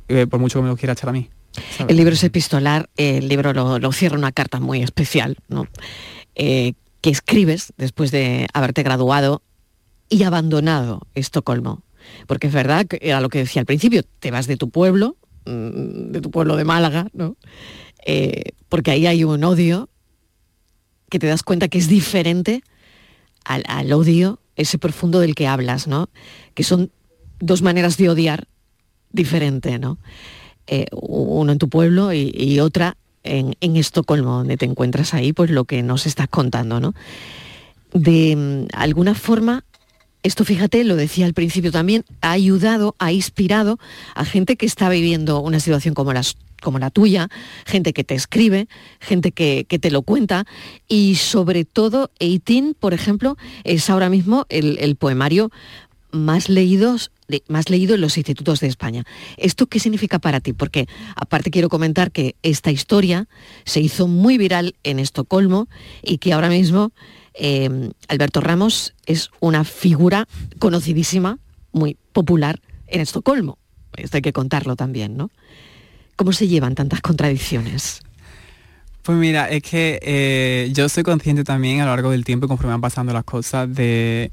[0.07, 1.29] eh, por mucho que me lo quiera echar a mí.
[1.87, 5.67] El libro es epistolar, el libro lo, lo cierra una carta muy especial, ¿no?
[6.33, 9.43] Eh, que escribes después de haberte graduado
[10.09, 11.83] y abandonado Estocolmo.
[12.25, 15.15] Porque es verdad que era lo que decía al principio, te vas de tu pueblo,
[15.45, 17.37] mm, de tu pueblo de Málaga, ¿no?
[18.05, 19.89] Eh, porque ahí hay un odio
[21.09, 22.63] que te das cuenta que es diferente
[23.45, 26.09] al, al odio, ese profundo del que hablas, ¿no?
[26.53, 26.91] Que son
[27.39, 28.47] dos maneras de odiar
[29.11, 29.97] diferente, ¿no?
[30.67, 35.33] Eh, uno en tu pueblo y, y otra en, en Estocolmo, donde te encuentras ahí,
[35.33, 36.93] pues lo que nos estás contando, ¿no?
[37.93, 39.63] De mm, alguna forma,
[40.23, 43.79] esto fíjate, lo decía al principio también, ha ayudado, ha inspirado
[44.15, 47.29] a gente que está viviendo una situación como las como la tuya,
[47.65, 48.67] gente que te escribe,
[48.99, 50.45] gente que, que te lo cuenta
[50.87, 55.51] y sobre todo 18, por ejemplo, es ahora mismo el, poemario
[56.11, 57.11] más leídos
[57.49, 59.03] más leído en los institutos de España.
[59.35, 60.53] ¿Esto qué significa para ti?
[60.53, 63.27] Porque aparte quiero comentar que esta historia
[63.65, 65.67] se hizo muy viral en Estocolmo
[66.01, 66.93] y que ahora mismo
[67.33, 70.25] eh, Alberto Ramos es una figura
[70.57, 71.37] conocidísima,
[71.73, 73.57] muy popular en Estocolmo.
[73.97, 75.29] Esto hay que contarlo también, ¿no?
[76.17, 78.01] ¿Cómo se llevan tantas contradicciones?
[79.03, 82.71] Pues mira, es que eh, yo soy consciente también a lo largo del tiempo conforme
[82.71, 84.31] van pasando las cosas de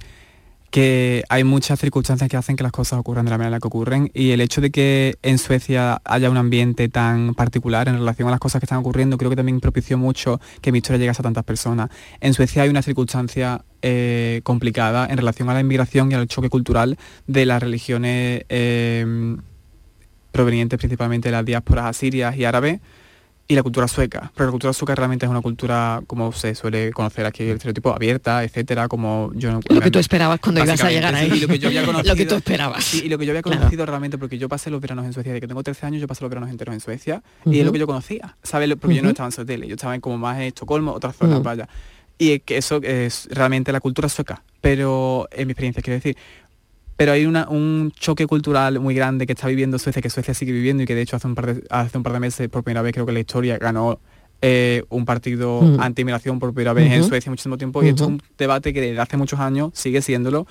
[0.70, 3.60] que hay muchas circunstancias que hacen que las cosas ocurran de la manera en la
[3.60, 7.94] que ocurren y el hecho de que en Suecia haya un ambiente tan particular en
[7.96, 10.98] relación a las cosas que están ocurriendo creo que también propició mucho que mi historia
[10.98, 11.90] llegase a tantas personas.
[12.20, 16.48] En Suecia hay una circunstancia eh, complicada en relación a la inmigración y al choque
[16.48, 19.36] cultural de las religiones eh,
[20.38, 22.80] provenientes principalmente de las diásporas asirias y árabes
[23.46, 24.32] y la cultura sueca.
[24.34, 27.94] Pero la cultura sueca realmente es una cultura, como se suele conocer aquí, el estereotipo
[27.94, 31.30] abierta, etcétera, como yo no- Lo que tú esperabas cuando ibas a llegar ahí.
[31.30, 32.82] sí, y lo que yo había Lo conocido, que tú esperabas.
[32.84, 33.58] Sí, y lo que yo había Claro.
[33.58, 36.08] conocido realmente, porque yo pasé los veranos en Suecia, de que tengo 13 años, yo
[36.08, 38.74] pasé los veranos enteros en Suecia, y es lo que yo conocía, ¿sabes?
[38.80, 41.38] Porque yo no estaba en Södertälje, yo estaba en como más en Estocolmo, otras zonas,
[41.40, 41.42] Mm.
[41.44, 41.68] vaya.
[42.16, 46.16] Y es que eso es realmente la cultura sueca, pero en mi experiencia, quiero decir,
[46.96, 50.52] pero hay una- un choque cultural muy grande que está viviendo Suecia, que Suecia sigue
[50.52, 52.62] viviendo y que de hecho hace un par de, hace un par de meses, por
[52.62, 53.98] primera vez creo que en la historia, ganó
[54.46, 55.80] eh, un partido Mm.
[55.80, 57.02] anti-inmigración por primera vez en.
[57.04, 60.46] Suecia muchísimo tiempo y esto es un debate que desde hace muchos años sigue siéndolo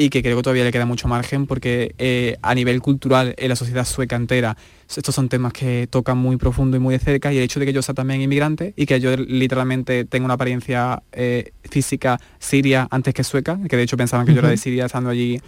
[0.00, 3.48] y que creo que todavía le queda mucho margen porque eh, a nivel cultural en
[3.48, 4.56] la sociedad sueca entera
[4.88, 7.66] estos son temas que tocan muy profundo y muy de cerca y el hecho de
[7.66, 12.86] que yo sea también inmigrante y que yo literalmente tenga una apariencia eh, física siria
[12.90, 14.56] antes que sueca, que de hecho pensaban que yo era de.
[14.56, 15.40] Siria estando allí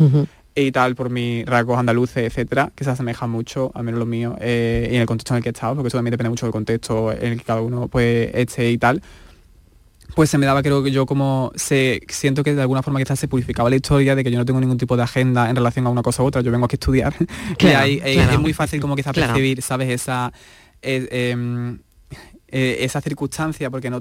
[0.54, 4.34] y tal por mis rasgos andaluces, etcétera, que se asemejan mucho, al menos los míos,
[4.40, 6.46] eh, y en el contexto en el que he estado, porque eso también depende mucho
[6.46, 9.02] del contexto en el que cada uno pues esté y tal.
[10.14, 13.18] Pues se me daba, creo que yo como se siento que de alguna forma quizás
[13.18, 15.86] se purificaba la historia de que yo no tengo ningún tipo de agenda en relación
[15.86, 17.14] a una cosa u otra, yo vengo aquí a estudiar.
[17.50, 18.32] y Claro, ahí, eh, claro.
[18.32, 19.32] es muy fácil como quizás Claro.
[19.32, 19.88] percibir, ¿sabes?
[19.90, 20.32] Esa
[20.82, 21.78] eh, em,
[22.48, 24.00] eh, esa circunstancia, porque no,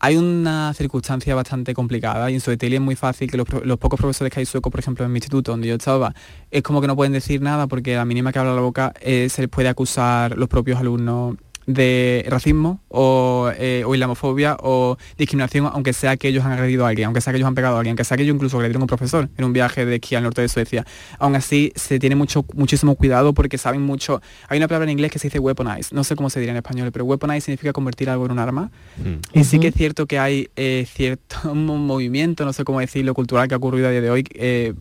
[0.00, 3.98] hay una circunstancia bastante complicada y en Södertälje es muy fácil que los, los pocos
[3.98, 6.14] profesores que hay suecos, por ejemplo, en mi instituto donde yo estaba,
[6.50, 8.92] es como que no pueden decir nada porque a la mínima que habla la boca
[9.00, 15.66] se les puede acusar los propios alumnos de racismo o, eh, o islamofobia o discriminación,
[15.72, 17.78] aunque sea que ellos han agredido a alguien, aunque sea que ellos han pegado a
[17.78, 20.14] alguien, aunque sea que ellos incluso agredieron a un profesor en un viaje de esquí
[20.14, 20.84] al norte de Suecia.
[21.18, 24.20] Aún así, se tiene mucho, muchísimo cuidado porque saben mucho.
[24.48, 26.56] Hay una palabra en inglés que se dice weaponize, no sé cómo se diría en
[26.58, 28.70] español, pero weaponize significa convertir algo en un arma.
[29.32, 33.14] Y sí que es cierto que hay eh, cierto mo- movimiento, no sé cómo decirlo,
[33.14, 34.74] cultural que ha ocurrido a día de hoy, eh,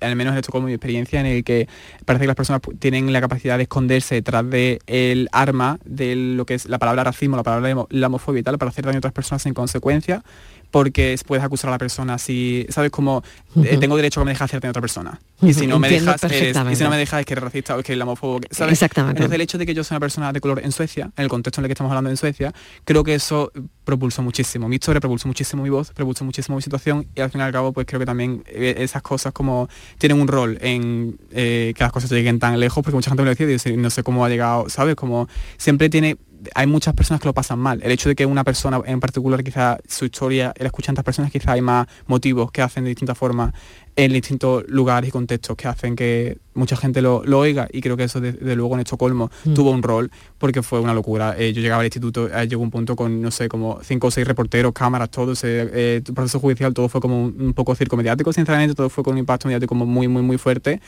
[0.00, 1.68] al menos en esto como mi experiencia, en el que
[2.04, 6.54] parece que las personas tienen la capacidad de esconderse detrás del arma, de lo que
[6.54, 9.12] es la palabra racismo, la palabra la homofobia y tal, para hacer daño a otras
[9.12, 10.22] personas en consecuencia,
[10.70, 12.90] porque puedes acusar a la persona si, ¿sabes?
[12.90, 13.22] Como
[13.64, 15.18] eh, tengo derecho a que me dejes hacerte a otra persona.
[15.40, 17.76] Y si no me dejas, eres- y si no me dejas es que eres racista
[17.76, 18.72] o es que eres homófobo, ¿sabes?
[18.74, 19.18] Exactamente.
[19.18, 21.28] Entonces el hecho de que yo sea una persona de color en Suecia, en el
[21.28, 22.52] contexto en el que estamos hablando en Suecia,
[22.84, 23.50] creo que eso
[23.84, 27.40] propulsó muchísimo mi historia, propulsó muchísimo mi voz, propulsó muchísimo mi situación y al fin
[27.40, 31.18] y al cabo pues creo que también eh, esas cosas como tienen un rol en
[31.30, 33.76] eh, que las cosas lleguen tan lejos, porque mucha gente me lo decía y sí,
[33.76, 34.94] no sé cómo ha llegado, ¿sabes?
[34.96, 36.18] Como siempre tiene
[36.54, 37.80] hay muchas personas que lo pasan mal.
[37.82, 41.30] El hecho de que una persona en particular, quizá su historia, la escuchan tantas personas,
[41.30, 43.52] quizá hay más motivos que hacen de distintas formas
[43.96, 47.96] en distintos lugares y contextos que hacen que mucha gente lo, lo oiga y creo
[47.96, 49.54] que eso desde de luego en Estocolmo Mm.
[49.54, 51.34] tuvo un rol porque fue una locura.
[51.36, 54.10] Eh, yo llegaba al instituto, eh, llegó un punto con, no sé, como cinco o
[54.10, 57.96] seis reporteros, cámaras, todo, ese eh, proceso judicial, todo fue como un, un poco circo
[57.96, 60.80] mediático, sinceramente, todo fue con un impacto mediático como muy, muy, muy fuerte.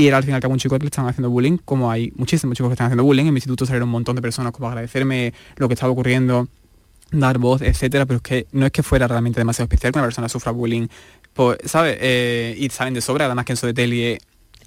[0.00, 2.10] Y era al fin y al un chico que le estaban haciendo bullying, como hay
[2.16, 3.26] muchísimos chicos que están haciendo bullying.
[3.26, 6.48] En mi instituto salieron un montón de personas como agradecerme lo que estaba ocurriendo,
[7.12, 10.06] dar voz, etcétera, pero es que no es que fuera realmente demasiado especial que una
[10.06, 10.86] persona sufra bullying,
[11.34, 11.98] pues, ¿sabes?
[12.00, 13.66] Eh, y saben de sobra, además que en su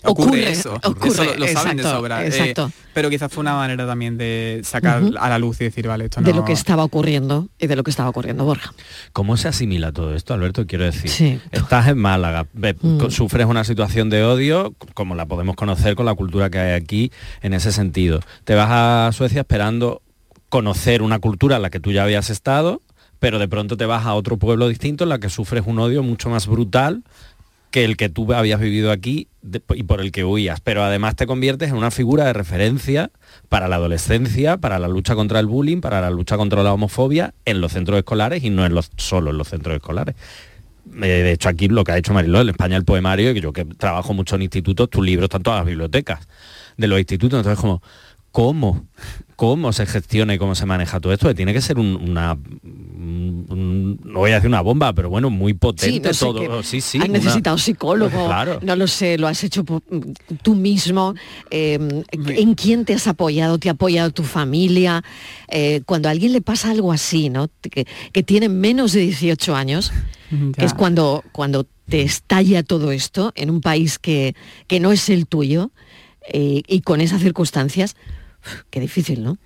[0.03, 2.23] ocurre, Ocurre, eso, ocurre, eso lo, lo saben de exacto, sobra.
[2.23, 2.71] eh, exacto.
[2.93, 6.21] pero quizás fue una manera también de sacar a la luz y decir, vale, esto
[6.21, 6.27] no...
[6.27, 8.73] de lo que estaba ocurriendo y de lo que estaba ocurriendo, Borja.
[9.13, 10.65] ¿Cómo se asimila todo esto, Alberto?
[10.67, 11.39] Quiero decir, Sí.
[11.51, 12.45] estás en Málaga,
[12.81, 13.09] Mm.
[13.09, 17.11] sufres una situación de odio, como la podemos conocer con la cultura que hay aquí,
[17.41, 18.19] en ese sentido.
[18.43, 20.01] Te vas a Suecia esperando
[20.49, 22.81] conocer una cultura en la que tú ya habías estado,
[23.19, 26.03] pero de pronto te vas a otro pueblo distinto en la que sufres un odio
[26.03, 27.03] mucho más brutal
[27.73, 29.29] que el que tú habías vivido aquí
[29.73, 33.09] y por el que huías, pero además te conviertes en una figura de referencia
[33.49, 37.33] para la adolescencia, para la lucha contra el bullying, para la lucha contra la homofobia
[37.45, 40.13] en los centros escolares y no en los, solo en los centros escolares.
[41.01, 43.51] Eh, De hecho, aquí lo que ha hecho Mariló en España el poemario, y yo
[43.53, 46.27] que trabajo mucho en institutos, tus libros están todas las bibliotecas
[46.77, 47.81] de los institutos, entonces como,
[48.33, 48.85] ¿cómo?
[49.37, 51.27] ¿Cómo se gestiona y cómo se maneja todo esto?
[51.27, 55.09] Que tiene que ser un- una, un- un- no voy a decir una bomba, pero
[55.09, 56.39] bueno, muy potente no sé todo.
[56.39, 56.97] qué- Sí, sí.
[56.99, 58.59] has una- necesitado psicólogo, Claro.
[58.61, 59.63] no lo sé, lo has hecho
[60.43, 61.13] tú mismo.
[61.51, 61.79] eh,
[62.11, 63.57] ¿En quién te has apoyado?
[63.59, 65.03] ¿Te ha apoyado tu familia?
[65.49, 67.49] Eh, cuando a alguien le pasa algo así, ¿no?
[67.61, 69.91] Que, que tiene menos de 18 años,
[70.57, 74.35] que es cuando, cuando te estalla todo esto en un país que,
[74.67, 75.71] que no es el tuyo
[76.31, 77.95] eh, y con esas circunstancias,
[78.69, 79.37] qué difícil, ¿no?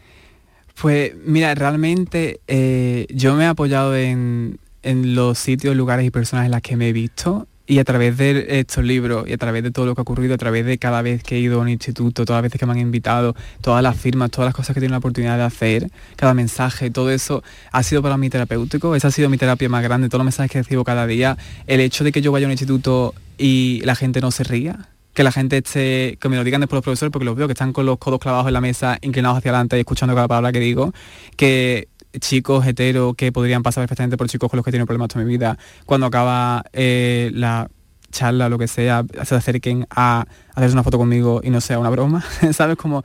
[0.82, 6.46] Pues mira, realmente eh, yo me he apoyado en, en los sitios, lugares y personas
[6.46, 9.62] en las que me he visto y a través de estos libros y a través
[9.62, 11.62] de todo lo que ha ocurrido, a través de cada vez que he ido a
[11.62, 14.74] un instituto, todas las veces que me han invitado, todas las firmas, todas las cosas
[14.74, 18.96] que he la oportunidad de hacer, cada mensaje, todo eso ha sido para mí terapéutico,
[18.96, 21.82] esa ha sido mi terapia más grande, todos los mensajes que recibo cada día, el
[21.82, 25.24] hecho de que yo vaya a un instituto y la gente no se ría, que
[25.24, 27.74] la gente esté, que me lo digan después los profesores, porque los veo que están
[27.74, 30.60] con los codos clavados en la mesa, inclinados hacia adelante y escuchando cada palabra que
[30.60, 30.94] digo,
[31.36, 31.88] que
[32.20, 35.32] chicos heteros que podrían pasar perfectamente por chicos con los que he problemas toda mi
[35.32, 37.68] vida, cuando acaba eh, la
[38.12, 41.80] charla o lo que sea, se acerquen a hacerse una foto conmigo y no sea
[41.80, 42.78] una broma, ¿sabes?
[42.78, 43.02] Como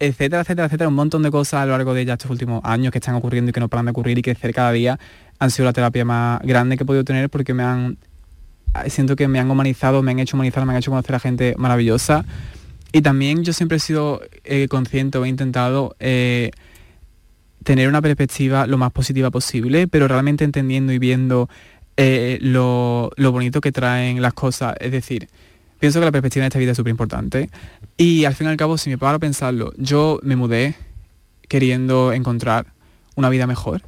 [0.00, 2.90] etcétera, etcétera, etcétera, un montón de cosas a lo largo de ya estos últimos años
[2.90, 4.98] que están ocurriendo y que no paran de ocurrir y que cada día
[5.38, 7.98] han sido la terapia más grande que he podido tener porque me han
[8.88, 11.54] siento que me han humanizado, me han hecho humanizar, me han hecho conocer a gente
[11.58, 12.24] maravillosa.
[12.92, 16.50] Y también yo siempre he sido eh, consciente he intentado eh,
[17.64, 21.48] tener una perspectiva lo más positiva posible, pero realmente entendiendo y viendo
[21.96, 24.74] eh, lo, lo bonito que traen las cosas.
[24.80, 25.28] Es decir,
[25.78, 27.50] pienso que la perspectiva en esta vida es súper importante.
[27.96, 30.74] Y al fin y al cabo, si me paro a pensarlo, yo me mudé
[31.48, 32.66] queriendo encontrar
[33.14, 33.82] una vida mejor.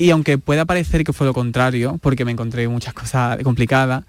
[0.00, 4.04] Y aunque pueda parecer que fue lo contrario, porque me encontré muchas cosas complicadas,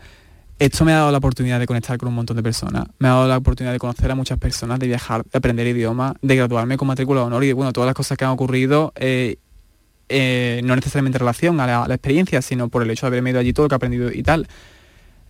[0.58, 2.86] esto me ha dado la oportunidad de conectar con un montón de personas.
[2.98, 6.14] Me ha dado la oportunidad de conocer a muchas personas, de viajar, de aprender idiomas,
[6.22, 8.94] de graduarme con matrícula de honor y de, bueno, todas las cosas que han ocurrido,
[8.96, 9.36] eh,
[10.08, 13.08] eh, no necesariamente en relación a la, a la experiencia, sino por el hecho de
[13.08, 14.48] haberme ido allí todo lo que he aprendido y tal.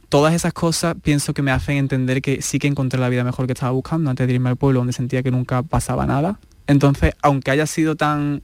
[0.09, 3.47] Todas esas cosas pienso que me hacen entender que sí que encontré la vida mejor
[3.47, 6.39] que estaba buscando antes de irme al pueblo donde sentía que nunca pasaba nada.
[6.67, 8.43] Entonces, aunque haya sido tan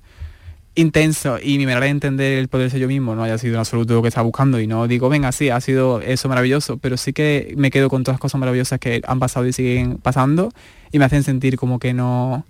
[0.77, 3.59] intenso y mi manera de entender el poder ser yo mismo no haya sido en
[3.59, 6.97] absoluto lo que estaba buscando y no digo, venga, sí, ha sido eso maravilloso, pero
[6.97, 10.51] sí que me quedo con todas las cosas maravillosas que han pasado y siguen pasando
[10.91, 12.45] y me hacen sentir como que no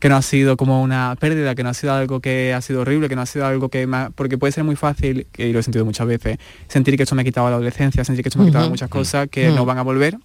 [0.00, 2.80] que no ha sido como una pérdida, que no ha sido algo que ha sido
[2.80, 5.52] horrible, que no ha sido algo que me ha- porque puede ser muy fácil, que
[5.52, 8.28] lo he sentido muchas veces, sentir que esto me ha quitado la adolescencia, sentir que
[8.28, 10.18] esto me ha quitado muchas cosas que no van a volver.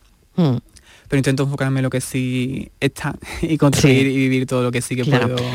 [1.08, 4.12] Pero intento enfocarme en lo que sí está y construir Sí.
[4.14, 5.36] y vivir todo lo que sí que Claro.
[5.36, 5.50] puedo.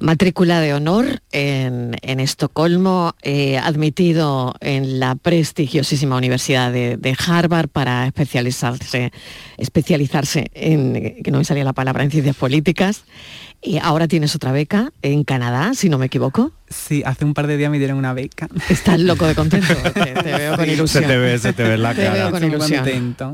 [0.00, 7.68] Matrícula de honor en, en Estocolmo, eh, admitido en la prestigiosísima Universidad de, de Harvard
[7.68, 9.12] para especializarse,
[9.58, 13.04] especializarse en, que no me salía la palabra, en ciencias políticas.
[13.64, 16.50] Y ahora tienes otra beca en Canadá, si no me equivoco.
[16.68, 18.48] Sí, hace un par de días me dieron una beca.
[18.68, 21.04] Estás loco de contento, te, te veo con ilusión.
[21.04, 22.14] Se te ve, se te ve en la Te cara.
[22.14, 22.80] veo con Estoy muy ilusión.
[22.84, 23.32] contento.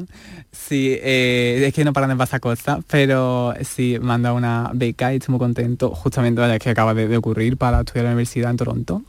[0.53, 4.71] Sí, eh, es que no paran de pasar cosas, pero sí, me han dado una
[4.75, 5.91] beca y estoy muy contento.
[5.95, 9.03] Justamente vaya que acaba de, de ocurrir para estudiar en la universidad en Toronto.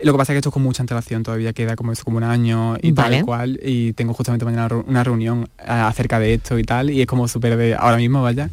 [0.00, 2.18] Lo que pasa es que esto es con mucha antelación, todavía queda como eso, como
[2.18, 3.16] un año y Vale.
[3.16, 3.60] tal y cual.
[3.62, 6.90] Y tengo justamente mañana una reunión eh, acerca de esto y tal.
[6.90, 8.48] Y es como súper de ahora mismo, vaya.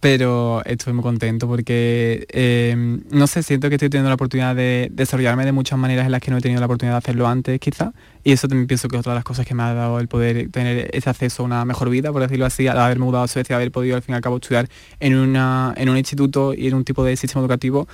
[0.00, 4.90] Pero estoy muy contento porque, eh, no sé, siento que estoy teniendo la oportunidad de
[4.92, 7.58] desarrollarme de muchas maneras en las que no he tenido la oportunidad de hacerlo antes,
[7.58, 7.92] quizá.
[8.22, 10.06] Y eso también pienso que es otra de las cosas que me ha dado el
[10.06, 13.28] poder tener ese acceso a una mejor vida, por decirlo así, al haberme mudado a
[13.28, 14.68] Suecia, haber podido al fin y al cabo estudiar
[15.00, 17.88] en, una, en un instituto y en un tipo de sistema educativo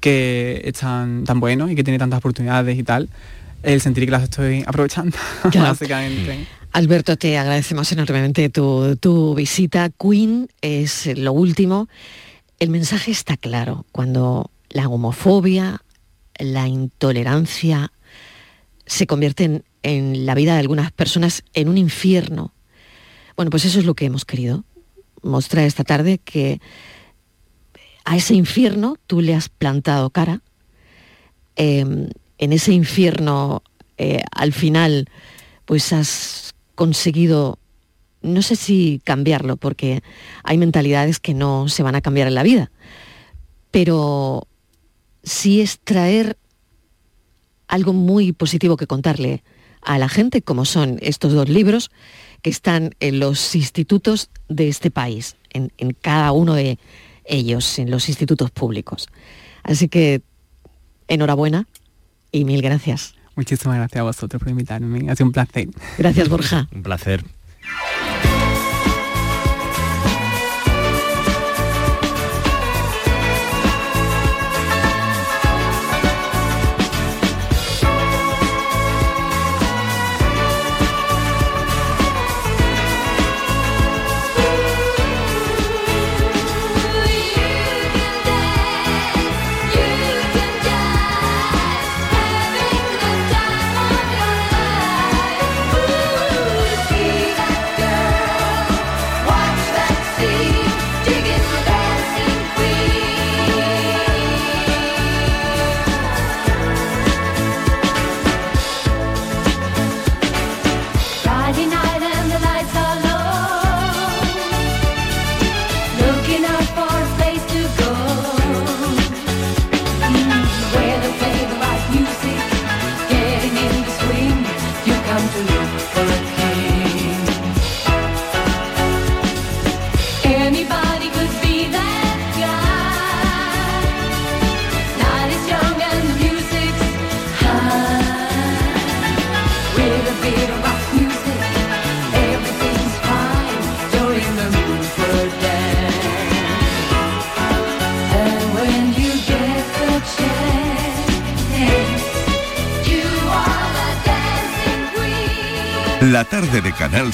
[0.00, 3.10] que es tan, tan bueno y que tiene tantas oportunidades y tal.
[3.62, 5.14] El sentir que las estoy aprovechando,
[5.54, 6.46] básicamente.
[6.72, 9.90] Alberto, te agradecemos enormemente tu, tu visita.
[9.90, 11.88] Queen es lo último.
[12.60, 13.86] El mensaje está claro.
[13.90, 15.82] Cuando la homofobia,
[16.38, 17.92] la intolerancia
[18.86, 22.54] se convierten en la vida de algunas personas en un infierno.
[23.34, 24.64] Bueno, pues eso es lo que hemos querido
[25.22, 26.60] mostrar esta tarde, que
[28.04, 30.40] a ese infierno tú le has plantado cara.
[31.56, 32.08] Eh,
[32.38, 33.62] en ese infierno,
[33.98, 35.08] eh, al final,
[35.66, 37.58] pues has conseguido,
[38.22, 40.02] no sé si cambiarlo, porque
[40.44, 42.70] hay mentalidades que no se van a cambiar en la vida,
[43.70, 44.48] pero
[45.22, 46.38] sí es traer
[47.68, 49.44] algo muy positivo que contarle
[49.82, 51.90] a la gente, como son estos dos libros
[52.40, 56.78] que están en los institutos de este país, en, en cada uno de
[57.26, 59.06] ellos, en los institutos públicos.
[59.64, 60.22] Así que
[61.08, 61.68] enhorabuena
[62.32, 63.19] y mil gracias.
[63.36, 65.10] Muchísimas gracias a vosotros por invitarme.
[65.10, 65.68] Ha sido un placer.
[65.98, 66.68] Gracias, Borja.
[66.74, 67.24] Un placer.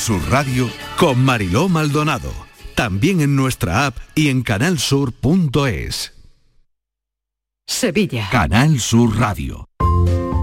[0.06, 2.32] Sur Radio con Mariló Maldonado.
[2.76, 6.12] También en nuestra app y en canalsur.es.
[7.66, 8.28] Sevilla.
[8.30, 9.68] Canal Sur Radio.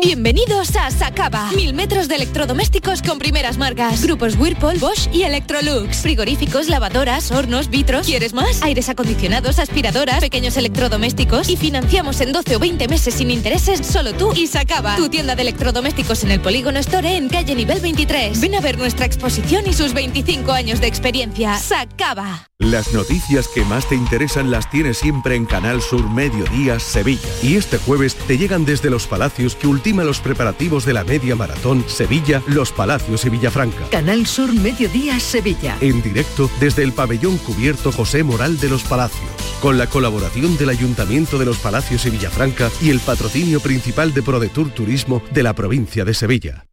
[0.00, 1.52] Bienvenidos a Sacaba.
[1.52, 4.02] Mil metros de electrodomésticos con primeras marcas.
[4.02, 5.98] Grupos Whirlpool, Bosch y Electrolux.
[5.98, 8.06] Frigoríficos, lavadoras, hornos, vitros.
[8.06, 8.62] ¿Quieres más?
[8.62, 11.48] Aires acondicionados, aspiradoras, pequeños electrodomésticos.
[11.48, 14.96] Y financiamos en 12 o 20 meses sin intereses solo tú y Sacaba.
[14.96, 18.40] Tu tienda de electrodomésticos en el Polígono Store en calle nivel 23.
[18.40, 21.56] Ven a ver nuestra exposición y sus 25 años de experiencia.
[21.58, 22.48] Sacaba.
[22.58, 27.28] Las noticias que más te interesan las tienes siempre en Canal Sur Mediodía Sevilla.
[27.42, 31.34] Y este jueves te llegan desde Los Palacios que ultima los preparativos de la media
[31.34, 33.88] maratón Sevilla, Los Palacios y Villafranca.
[33.90, 35.76] Canal Sur Mediodía Sevilla.
[35.80, 39.28] En directo desde el pabellón cubierto José Moral de Los Palacios,
[39.60, 44.22] con la colaboración del Ayuntamiento de Los Palacios y Villafranca y el patrocinio principal de
[44.22, 46.64] ProDetour Turismo de la provincia de Sevilla.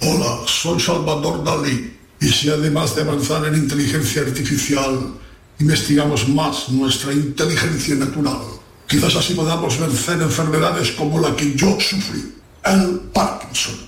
[0.00, 1.96] Hola, soy Salvador Dalí.
[2.20, 5.14] Y si además de avanzar en inteligencia artificial,
[5.60, 8.40] investigamos más nuestra inteligencia natural,
[8.88, 12.34] quizás así podamos vencer enfermedades como la que yo sufrí,
[12.64, 13.87] el Parkinson.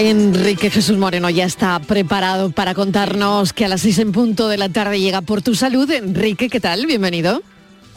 [0.00, 4.56] Enrique Jesús Moreno ya está preparado para contarnos que a las seis en punto de
[4.56, 5.90] la tarde llega por tu salud.
[5.90, 6.86] Enrique, ¿qué tal?
[6.86, 7.42] Bienvenido.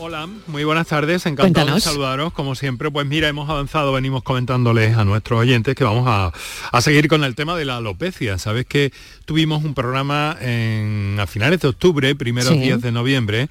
[0.04, 1.76] Hola, muy buenas tardes, encantado Cuéntanos.
[1.76, 2.89] de saludaros como siempre.
[2.89, 6.32] Pues mira, hemos avanzado, venimos comentándoles a nuestros oyentes que vamos a,
[6.72, 8.39] a seguir con el tema de la alopecia.
[8.39, 8.91] Sabes que
[9.26, 12.60] tuvimos un programa en, a finales de octubre, primeros Sí.
[12.62, 13.47] días de noviembre,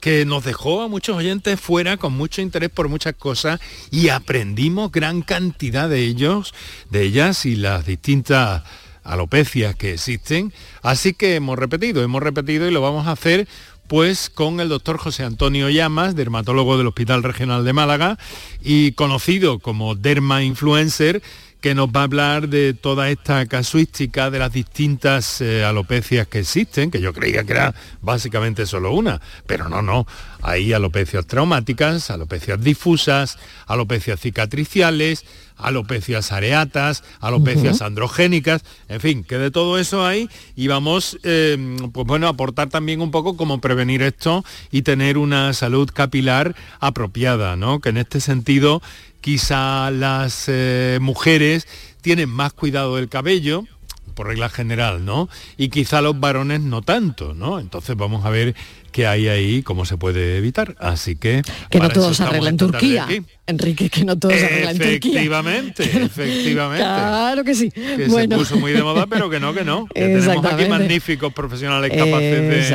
[0.00, 3.60] que nos dejó a muchos oyentes fuera con mucho interés por muchas cosas
[3.92, 6.52] y aprendimos gran cantidad de ellos,
[6.90, 8.64] de ellas y las distintas
[9.04, 10.52] alopecias que existen.
[10.82, 13.48] Así que hemos repetido, hemos repetido y lo vamos a hacer
[13.88, 18.18] pues con el doctor José Antonio Llamas, dermatólogo del Hospital Regional de Málaga
[18.62, 21.22] y conocido como Derma Influencer,
[21.62, 26.40] que nos va a hablar de toda esta casuística de las distintas eh, alopecias que
[26.40, 30.04] existen, que yo creía que era básicamente solo una, pero no, no.
[30.42, 33.38] Hay alopecias traumáticas, alopecias difusas,
[33.68, 35.24] alopecias cicatriciales,
[35.56, 41.56] alopecias areatas, alopecias androgénicas, en fin, que de todo eso hay y vamos, eh,
[41.92, 46.56] pues bueno, a aportar también un poco cómo prevenir esto y tener una salud capilar
[46.80, 47.80] apropiada, ¿no?
[47.80, 48.82] Que en este sentido
[49.22, 51.66] quizá las eh, mujeres
[52.02, 53.64] tienen más cuidado del cabello,
[54.12, 55.30] por regla general, ¿no?
[55.56, 57.58] Y quizá los varones no tanto, ¿no?
[57.58, 58.54] Entonces vamos a ver
[58.90, 60.76] qué hay ahí, cómo se puede evitar.
[60.78, 61.40] Así que...
[61.70, 63.06] Que no todo se arregla en Turquía.
[63.46, 64.96] Enrique, que no todo se arregla en Turquía.
[64.96, 66.84] Efectivamente, efectivamente.
[66.84, 67.70] Claro que sí.
[67.70, 68.36] Que bueno.
[68.36, 69.86] se puso muy de moda, pero que no, que no.
[69.94, 72.68] Que tenemos aquí magníficos profesionales capaces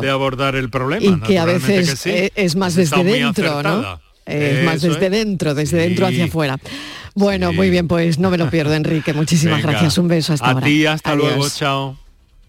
[0.00, 1.04] de, abordar el problema.
[1.04, 2.10] y que a veces que sí.
[2.10, 4.05] eh, es más desde dentro, ¿no?
[4.26, 4.58] Acertada.
[4.58, 5.10] Es más desde es.
[5.12, 6.58] dentro, desde dentro hacia afuera.
[7.14, 9.12] Bueno, muy bien, pues no me lo pierdo, Enrique.
[9.14, 9.70] Muchísimas Venga.
[9.72, 9.96] gracias.
[9.98, 10.66] Un beso hasta a ahora.
[10.66, 11.24] ti, hasta Adiós.
[11.36, 11.98] luego, chao.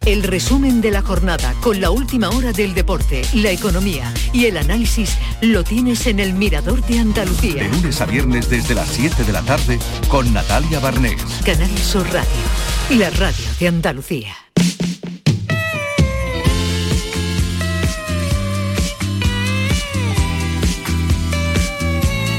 [0.06, 4.58] El resumen de la jornada con la última hora del deporte, la economía y el
[4.58, 7.64] análisis lo tienes en el Mirador de Andalucía.
[7.64, 11.22] De lunes a viernes desde las 7 de la tarde con Natalia Barnés.
[11.44, 14.36] Canal Sur Radio, la radio de Andalucía.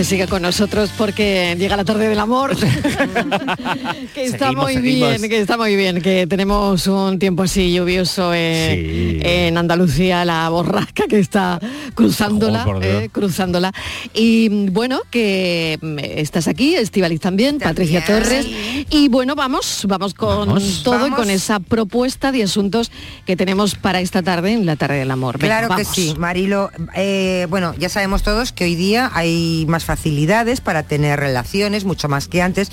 [0.00, 2.56] Que sigue con nosotros porque llega la tarde del amor.
[4.14, 5.08] que está Seguimos, muy seguimos.
[5.18, 10.48] bien, que está muy bien, que tenemos un tiempo así lluvioso en, en Andalucía, la
[10.48, 11.60] borrasca que está
[11.94, 13.72] cruzándola, Oh, eh, cruzándola.
[14.14, 18.46] Y bueno, que mm, estás aquí, Estivaliz también, Patricia Torres.
[18.92, 20.82] Y bueno, vamos, vamos con Vamos.
[20.82, 22.90] todo y con esa propuesta de asuntos
[23.24, 25.38] que tenemos para esta tarde en la tarde del amor.
[25.38, 26.70] Venga, Claro que sí, Marilo.
[26.96, 32.08] Eh, bueno, ya sabemos todos que hoy día hay más facilidades para tener relaciones, mucho
[32.08, 32.70] más que antes.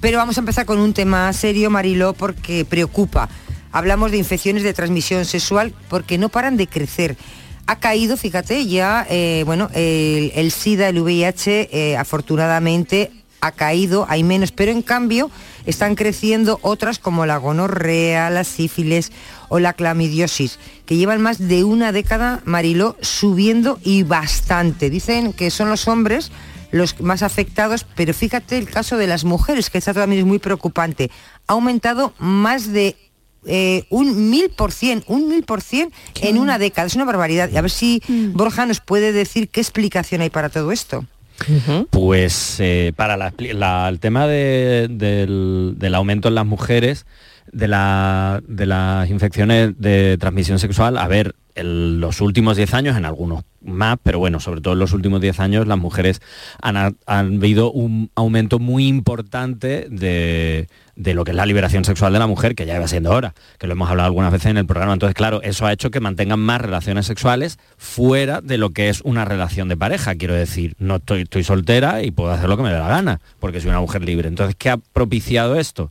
[0.00, 3.28] Pero vamos a empezar con un tema serio, Marilo, porque preocupa.
[3.72, 7.16] Hablamos de infecciones de transmisión sexual porque no paran de crecer.
[7.66, 13.10] Ha caído, fíjate, ya, eh, bueno, el, el SIDA, el VIH, eh, afortunadamente
[13.46, 15.30] ha caído, hay menos, pero en cambio
[15.64, 19.12] están creciendo otras como la gonorrea, la sífilis
[19.48, 24.90] o la clamidiosis, que llevan más de una década, Mariló, subiendo y bastante.
[24.90, 26.30] Dicen que son los hombres
[26.72, 30.38] los más afectados, pero fíjate el caso de las mujeres, que esta también es muy
[30.38, 31.10] preocupante.
[31.46, 32.96] Ha aumentado más de
[33.46, 36.86] eh, un mil por cien, un mil por cien en una década.
[36.86, 37.48] Es una barbaridad.
[37.50, 41.06] Y a ver si Borja nos puede decir qué explicación hay para todo esto.
[41.90, 43.32] Pues eh, para la
[43.88, 47.06] el tema de- del, del aumento en las mujeres,
[47.52, 52.96] de, la- de las infecciones de transmisión sexual, a ver, en los últimos 10 años,
[52.98, 56.20] en algunos más, pero bueno, sobre todo en los últimos 10 años, las mujeres
[56.60, 57.40] han, ha- han
[57.72, 62.54] un aumento muy importante de, de lo que es la liberación sexual de la mujer,
[62.54, 64.92] que ya iba siendo hora, que lo hemos hablado algunas veces en el programa.
[64.92, 69.00] Entonces, claro, eso ha hecho que mantengan más relaciones sexuales fuera de lo que es
[69.02, 70.14] una relación de pareja.
[70.14, 73.60] Quiero decir, no estoy soltera y puedo hacer lo que me dé la gana, porque
[73.62, 74.28] soy una mujer libre.
[74.28, 75.90] Entonces, ¿qué ha propiciado esto?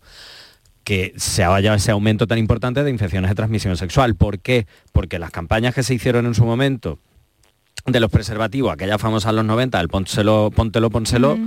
[0.86, 4.16] Que se haya ese aumento tan importante de infecciones de transmisión sexual.
[4.16, 4.68] ¿Por qué?
[4.94, 7.00] Porque las campañas que se hicieron en su momento
[7.86, 11.38] de los preservativos, aquella famosa en los 90, el pónselo, póntelo, pónselo,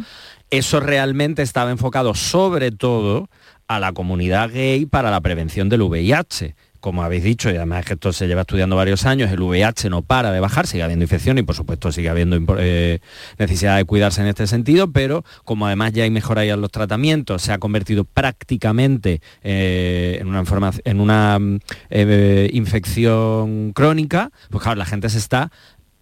[0.51, 3.31] eso realmente estaba enfocado sobre todo
[3.69, 6.57] a la comunidad gay para la prevención del VIH.
[6.81, 10.03] Como habéis dicho, y además que esto se lleva estudiando varios años, el VIH no
[10.03, 13.01] para de bajar, sigue habiendo infección y por supuesto sigue habiendo eh,
[13.39, 17.43] necesidad de cuidarse en este sentido, pero como además ya hay mejora en los tratamientos,
[17.43, 21.59] se ha convertido prácticamente eh, en una, informa- en una mm,
[21.91, 25.51] eh, infección crónica, pues claro, la gente se está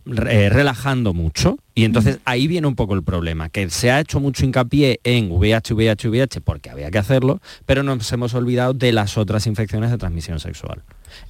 [0.07, 4.20] eh, relajando mucho y entonces ahí viene un poco el problema, que se ha hecho
[4.20, 8.92] mucho hincapié en VIH, VIH, VIH porque había que hacerlo, pero nos hemos olvidado de
[8.92, 10.82] las otras infecciones de transmisión sexual.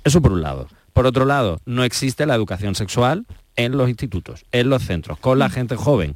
[0.04, 0.68] Eso por un lado.
[0.92, 5.38] Por otro lado, no existe la educación sexual en los institutos, en los centros, con
[5.38, 6.14] la gente joven.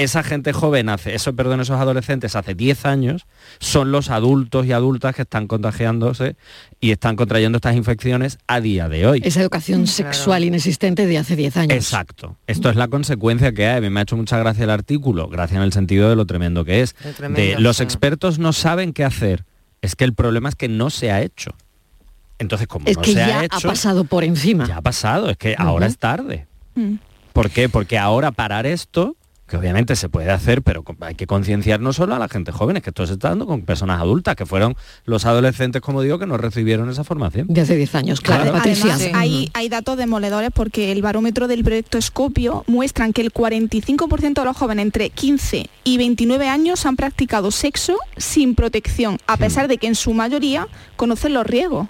[0.00, 3.26] Esa gente joven hace, eso, perdón, esos adolescentes hace 10 años
[3.58, 6.36] son los adultos y adultas que están contagiándose
[6.80, 9.20] y están contrayendo estas infecciones a día de hoy.
[9.24, 11.76] Esa educación sexual inexistente de hace 10 años.
[11.76, 12.36] Exacto.
[12.46, 13.78] Esto es la consecuencia que hay.
[13.78, 16.24] A mí me ha hecho mucha gracia el artículo, gracia en el sentido de lo
[16.26, 16.94] tremendo que es.
[17.04, 19.44] Lo tremendo, de los expertos no saben qué hacer.
[19.82, 21.52] Es que el problema es que no se ha hecho.
[22.38, 24.66] Entonces, como Es no que se ya ha ha hecho, pasado por encima.
[24.66, 25.28] ya ha pasado.
[25.28, 26.46] Es que ahora es tarde.
[27.34, 27.68] ¿Por qué?
[27.68, 29.14] Porque ahora parar esto,
[29.50, 32.76] que obviamente se puede hacer, pero hay que concienciar no solo a la gente joven,
[32.76, 36.20] es que esto se está dando con personas adultas, que fueron los adolescentes, como digo,
[36.20, 37.48] que no recibieron esa formación.
[37.48, 38.94] De hace 10 años, claro, Patricia.
[38.94, 44.34] Además, hay, hay datos demoledores porque el barómetro del proyecto Escopio muestran que el 45%
[44.34, 49.66] de los jóvenes entre 15 y 29 años han practicado sexo sin protección, a pesar
[49.66, 51.88] de que en su mayoría conocen los riesgos.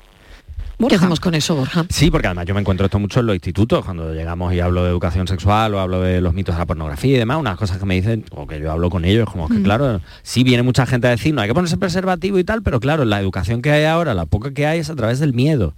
[0.89, 1.85] ¿Qué hacemos con eso, Borja?
[1.89, 4.83] Sí, porque además yo me encuentro esto mucho en los institutos, cuando llegamos y hablo
[4.85, 7.79] de educación sexual o hablo de los mitos de la pornografía y demás, unas cosas
[7.79, 9.63] que me dicen, o que yo hablo con ellos, como que Mm.
[9.63, 12.81] claro, sí viene mucha gente a decir, no hay que ponerse preservativo y tal, pero
[12.81, 15.75] claro, la educación que hay ahora, la poca que hay es a través del miedo.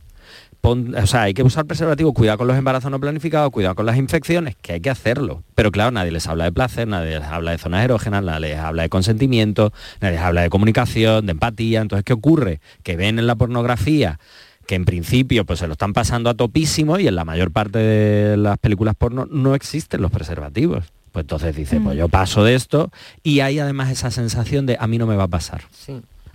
[0.61, 3.85] Pon- o sea, hay que usar preservativo, cuidado con los embarazos no planificados, cuidado con
[3.85, 5.43] las infecciones, que hay que hacerlo.
[5.57, 8.59] Pero claro, nadie les habla de placer, nadie les habla de zonas erógenas, nadie les
[8.61, 11.81] habla de consentimiento, nadie les habla de comunicación, de empatía.
[11.81, 12.61] Entonces, ¿qué ocurre?
[12.85, 14.21] Que ven en la pornografía
[14.67, 17.79] que en principio pues se lo están pasando a topísimo y en la mayor parte
[17.79, 20.85] de las películas porno no existen los preservativos.
[21.13, 22.91] Pues entonces dice, pues yo paso de esto
[23.23, 25.63] y hay además esa sensación de a mí no me va a pasar,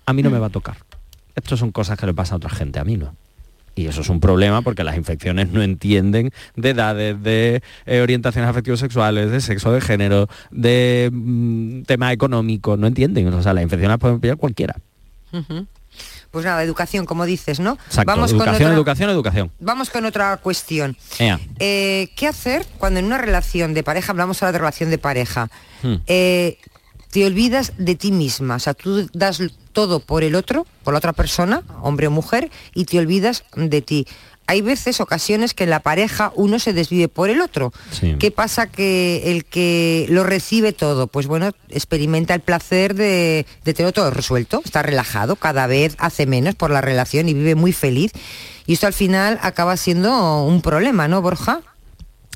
[0.06, 0.78] a mí no me va a tocar.
[1.36, 3.16] Estas son cosas que le pasa a otra gente, a mí no.
[3.78, 8.50] Y eso es un problema porque las infecciones no entienden de edades, de eh, orientaciones
[8.50, 13.28] afectivos sexuales, de sexo, de género, de mm, tema económico, no entienden.
[13.28, 14.76] O sea, las infecciones las pueden pillar cualquiera.
[16.32, 17.78] Pues nada, educación, como dices, ¿no?
[17.88, 19.52] Exacto, Vamos educación, con otra, educación, educación.
[19.60, 20.98] Vamos con otra cuestión.
[21.60, 25.50] Eh, ¿Qué hacer cuando en una relación de pareja, hablamos ahora de relación de pareja,
[25.84, 25.96] Hmm.
[26.08, 26.58] eh,
[27.12, 28.56] te olvidas de ti misma?
[28.56, 32.50] O sea, tú das todo por el otro, por la otra persona, hombre o mujer,
[32.74, 34.08] y te olvidas de ti.
[34.48, 37.74] Hay veces, ocasiones que en la pareja uno se desvive por el otro.
[37.92, 38.16] Sí.
[38.18, 41.08] ¿Qué pasa que el que lo recibe todo?
[41.08, 46.26] Pues bueno, experimenta el placer de, de tener todo resuelto, está relajado, cada vez hace
[46.26, 48.12] menos por la relación y vive muy feliz.
[48.66, 51.62] Y esto al final acaba siendo un problema, ¿no, Borja?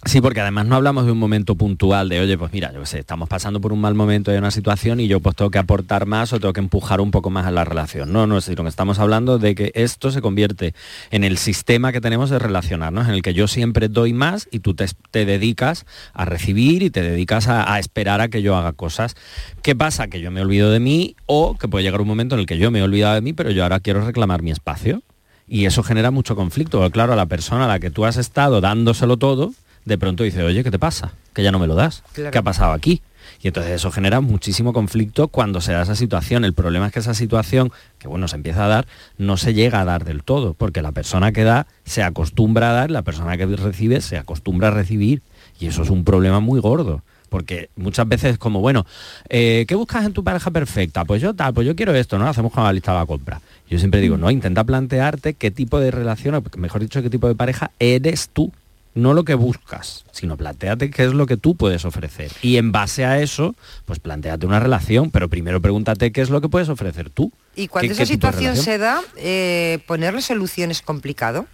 [0.04, 2.98] Sí, porque además no hablamos de un momento puntual de, oye, pues mira, yo sé,
[2.98, 6.08] estamos pasando por un mal momento de una situación y yo pues tengo que aportar
[6.08, 8.12] más o tengo que empujar un poco más a la relación.
[8.12, 10.74] No, no, sino que estamos hablando de que esto se convierte
[11.12, 14.60] en el sistema que tenemos de relacionarnos, en el que yo siempre doy más y
[14.60, 14.88] tú te,
[15.26, 19.16] dedicas a recibir y te dedicas a, a esperar a que yo haga cosas.
[19.62, 20.08] ¿Qué pasa?
[20.08, 22.58] Que yo me olvido de mí o que puede llegar un momento en el que
[22.58, 25.04] yo me he olvidado de mí, pero yo ahora quiero reclamar mi espacio.
[25.48, 28.62] Y eso genera mucho conflicto, claro, a la persona a la que tú has estado
[28.62, 29.54] dándoselo todo,
[29.86, 31.12] de pronto dice, oye, ¿qué te pasa?
[31.34, 32.04] Que ya no me lo das.
[32.14, 32.32] Claro.
[32.32, 33.02] ¿Qué ha pasado aquí?
[33.42, 36.46] Y entonces eso genera muchísimo conflicto cuando se da esa situación.
[36.46, 39.82] El problema es que esa situación, que bueno, se empieza a dar, no se llega
[39.82, 43.38] a dar del todo, porque la persona que da se acostumbra a dar, la persona
[43.38, 45.22] que recibe se acostumbra a recibir.
[45.60, 47.04] Y eso es un problema muy gordo.
[47.30, 48.86] Porque muchas veces es como, bueno,
[49.30, 51.06] eh, ¿qué buscas en tu pareja perfecta?
[51.06, 52.28] Pues yo tal, pues yo quiero esto, ¿no?
[52.28, 53.40] Hacemos con la lista de la compra.
[53.70, 57.30] Yo siempre digo, no, intenta plantearte qué tipo de relación, o mejor dicho, qué tipo
[57.30, 58.52] de pareja eres tú.
[58.94, 62.32] No lo que buscas, sino planteate qué es lo que tú puedes ofrecer.
[62.42, 66.42] Y en base a eso, pues planteate una relación, pero primero pregúntate qué es lo
[66.42, 67.32] que puedes ofrecer tú.
[67.56, 71.48] Y cuando ¿Qué- esa qué situación se da, eh, ponerle solución es complicado.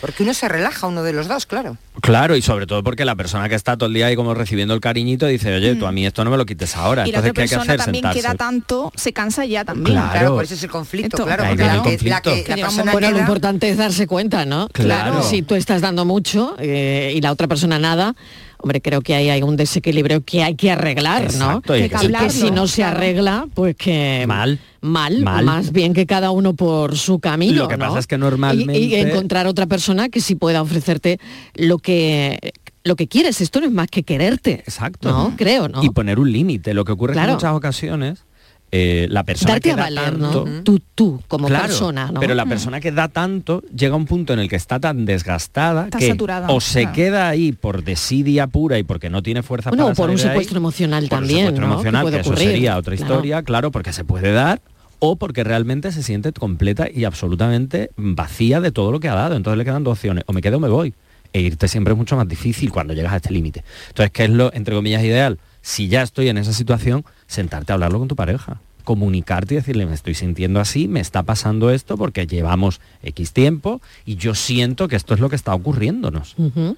[0.00, 1.76] Porque uno se relaja, uno de los dos, claro.
[2.02, 4.74] Claro, y sobre todo porque la persona que está todo el día ahí como recibiendo
[4.74, 7.02] el cariñito dice, oye, tú a mí esto no me lo quites ahora.
[7.02, 7.06] Mm.
[7.06, 7.76] La Entonces, otra ¿qué hay que hacer?
[7.78, 8.20] también Sentarse.
[8.20, 9.96] queda tanto, se cansa ya también.
[9.96, 10.10] Claro.
[10.12, 11.44] Claro, por eso es el conflicto, Esto- claro.
[11.48, 12.30] Porque la, el que, la conflicto.
[12.44, 14.68] que- la persona Bueno, lo importante es darse cuenta, ¿no?
[14.68, 15.22] Claro.
[15.22, 18.14] Si tú estás dando mucho eh, y la otra persona nada,
[18.60, 21.78] hombre, creo que ahí hay un desequilibrio que hay que arreglar, Exacto, ¿no?
[21.78, 24.58] y que que, si no se arregla, pues que Mal.
[24.80, 25.44] mal, Mal.
[25.44, 27.62] más bien que cada uno por su camino.
[27.62, 27.86] Lo que ¿no?
[27.86, 31.18] pasa es que normalmente- y, encontrar otra persona que sí pueda ofrecerte
[31.54, 32.38] lo que
[32.84, 33.40] lo que quieres.
[33.42, 34.52] Esto no es más que quererte.
[34.60, 35.10] Exacto.
[35.10, 35.82] No, creo, ¿no?
[35.82, 36.72] Y poner un límite.
[36.72, 37.30] Lo que ocurre Claro.
[37.30, 38.24] en muchas ocasiones
[38.70, 40.62] eh, la persona Darte que a da valer, tanto, ¿no?
[40.62, 42.20] Tú, tú, como Claro, persona, ¿no?
[42.20, 42.48] Pero la Mm.
[42.50, 45.98] persona que da tanto llega a un punto en el que está tan desgastada Está
[45.98, 46.94] que saturada, o se claro.
[46.94, 50.16] queda ahí por desidia pura y porque no tiene fuerza Bueno, para o por un
[50.16, 51.72] ahí, secuestro emocional por un también, secuestro ¿no?
[51.74, 53.12] emocional, que eso sería otra Claro.
[53.14, 54.60] historia, claro, porque se puede dar
[54.98, 59.36] o porque realmente se siente completa y absolutamente vacía de todo lo que ha dado.
[59.36, 60.92] Entonces le quedan dos opciones, o me quedo o me voy.
[61.32, 63.62] E irte siempre es mucho más difícil cuando llegas a este límite.
[63.88, 65.38] Entonces, ¿qué es lo, entre comillas, ideal?
[65.68, 69.84] Si ya estoy en esa situación, sentarte a hablarlo con tu pareja comunicarte y decirle,
[69.84, 74.88] me estoy sintiendo así, me está pasando esto porque llevamos X tiempo y yo siento
[74.88, 76.34] que esto es lo que está ocurriéndonos.
[76.38, 76.74] Ujú.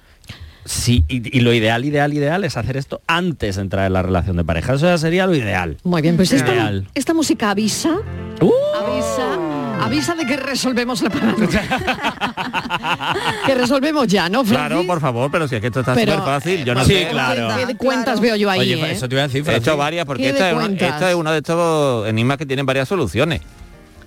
[0.65, 4.01] Sí, y, y lo ideal, ideal, ideal es hacer esto antes de entrar en la
[4.03, 4.73] relación de pareja.
[4.73, 5.77] Eso ya sería lo ideal.
[5.85, 6.85] Muy bien, pues esta, Ideal.
[6.95, 7.95] esta música avisa,
[8.41, 8.51] ¡Uh!
[8.75, 9.39] avisa,
[9.81, 11.61] avisa de que resolvemos la paranoia.
[13.45, 14.57] que resolvemos ya, ¿no, Francis?
[14.57, 16.63] Claro, por favor, pero si es que esto está súper fácil.
[16.65, 17.07] Yo no Sí, sé.
[17.09, 17.49] claro.
[17.57, 18.91] ¿Qué de cuentas veo yo ahí, Oye, eh?
[18.91, 20.89] eso te iba a decir, He hecho varias porque ¿Qué de esta es, una- cuentas?
[20.93, 23.41] esta es uno de estos enigmas que tienen varias soluciones.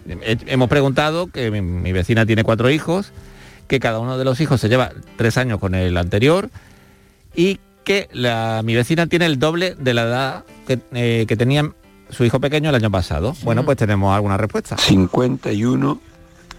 [0.08, 3.12] He- Hemos preguntado que mi, mi vecina tiene cuatro hijos,
[3.68, 6.50] que cada uno de los hijos se lleva tres años con el anterior
[7.34, 11.70] y que la- mi vecina tiene el doble de la edad que, eh, que tenía
[12.14, 13.34] su hijo pequeño el año pasado.
[13.42, 14.76] Bueno, pues tenemos alguna respuesta.
[14.78, 16.00] 51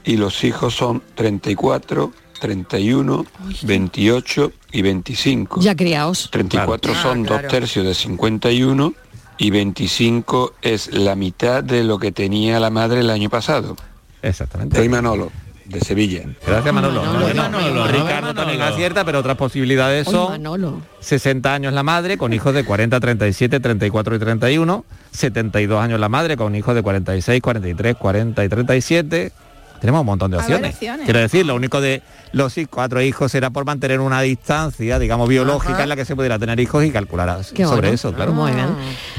[0.03, 3.25] y los hijos son 34, 31,
[3.63, 5.61] 28 y 25.
[5.61, 6.29] Ya criados.
[6.31, 7.09] 34 Claro.
[7.09, 8.93] son Ah, dos tercios de 51
[9.37, 13.75] y 25 es la mitad de lo que tenía la madre el año pasado.
[14.21, 14.77] Exactamente.
[14.77, 15.31] Soy Manolo,
[15.65, 16.23] de Sevilla.
[16.45, 17.03] Gracias Manolo.
[17.33, 20.81] Manolo, Ricardo también acierta, pero otras posibilidades son Manolo.
[20.99, 26.09] 60 años la madre con hijos de 40, 37, 34 y 31, 72 años la
[26.09, 29.31] madre con hijos de 46, 43, 40 y 37.
[29.79, 30.77] Tenemos un montón de ver, opciones.
[30.77, 32.01] Quiero decir, lo único de
[32.35, 35.83] los cuatro hijos era por mantener una distancia, digamos, biológica Ajá.
[35.83, 37.93] en la que se pudiera tener hijos y calcular Qué sobre bueno.
[37.95, 38.33] eso, claro.
[38.33, 38.67] Muy bien.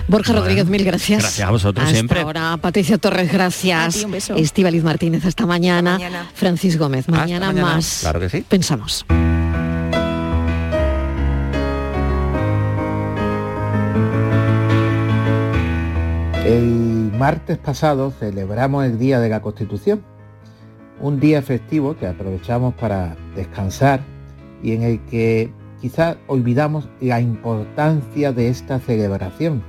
[0.07, 0.43] Borja Bueno.
[0.43, 1.23] Rodríguez, mil gracias.
[1.23, 2.21] Gracias a vosotros Hasta siempre.
[2.21, 3.97] ahora, Patricia Torres, gracias.
[3.97, 4.35] A ti, un beso.
[4.35, 5.99] Estíbaliz Martínez, hasta mañana.
[6.35, 7.75] Francis Gómez, mañana, mañana.
[7.77, 7.99] más.
[8.03, 8.45] Claro que sí.
[8.47, 9.07] Pensamos.
[16.45, 20.03] El martes pasado celebramos el Día de la Constitución,
[21.01, 24.01] un día festivo que aprovechamos para descansar
[24.63, 29.63] y en el que quizás olvidamos la importancia de esta celebración,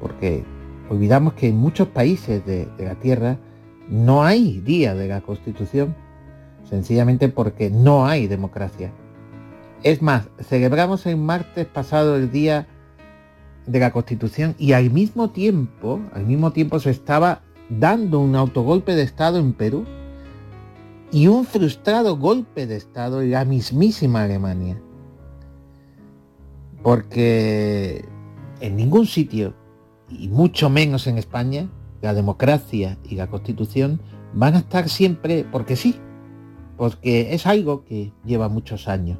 [0.00, 0.44] porque
[0.88, 3.38] olvidamos que en muchos países de, la Tierra
[3.88, 5.94] no hay Día de la Constitución,
[6.68, 8.92] sencillamente porque no hay democracia.
[9.82, 12.66] Es más, celebramos el martes pasado el Día
[13.66, 18.94] de la Constitución y al mismo tiempo, al mismo tiempo se estaba dando un autogolpe
[18.94, 19.84] de Estado en Perú
[21.12, 24.80] y un frustrado golpe de Estado en la mismísima Alemania.
[26.82, 28.04] Porque
[28.60, 29.54] en ningún sitio,
[30.08, 31.68] y mucho menos en España,
[32.02, 34.00] la democracia y la constitución
[34.34, 35.96] van a estar siempre porque sí,
[36.76, 39.18] porque es algo que lleva muchos años.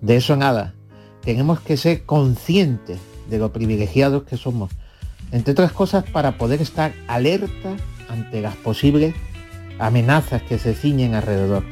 [0.00, 0.74] De eso nada,
[1.22, 2.98] tenemos que ser conscientes
[3.28, 4.70] de lo privilegiados que somos,
[5.32, 7.76] entre otras cosas para poder estar alerta
[8.08, 9.14] ante las posibles
[9.78, 11.64] amenazas que se ciñen alrededor.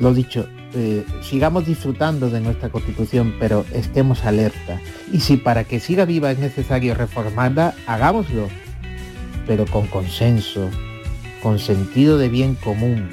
[0.00, 4.80] Lo dicho, eh, sigamos disfrutando de nuestra constitución, pero estemos alerta.
[5.12, 8.48] Y si para que siga viva es necesario reformarla, hagámoslo,
[9.46, 10.68] pero con consenso,
[11.42, 13.08] con sentido de bien común,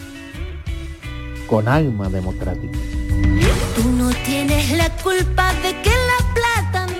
[1.48, 2.80] con alma democrática.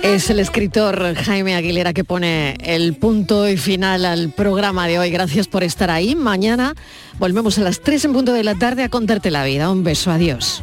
[0.02, 5.10] Es el escritor Jaime Aguilera que pone el punto y final al programa de hoy.
[5.10, 6.16] Gracias por estar ahí.
[6.16, 6.74] Mañana
[7.18, 9.70] volvemos a las 3 en punto de la tarde a contarte la vida.
[9.70, 10.62] Un beso, adiós.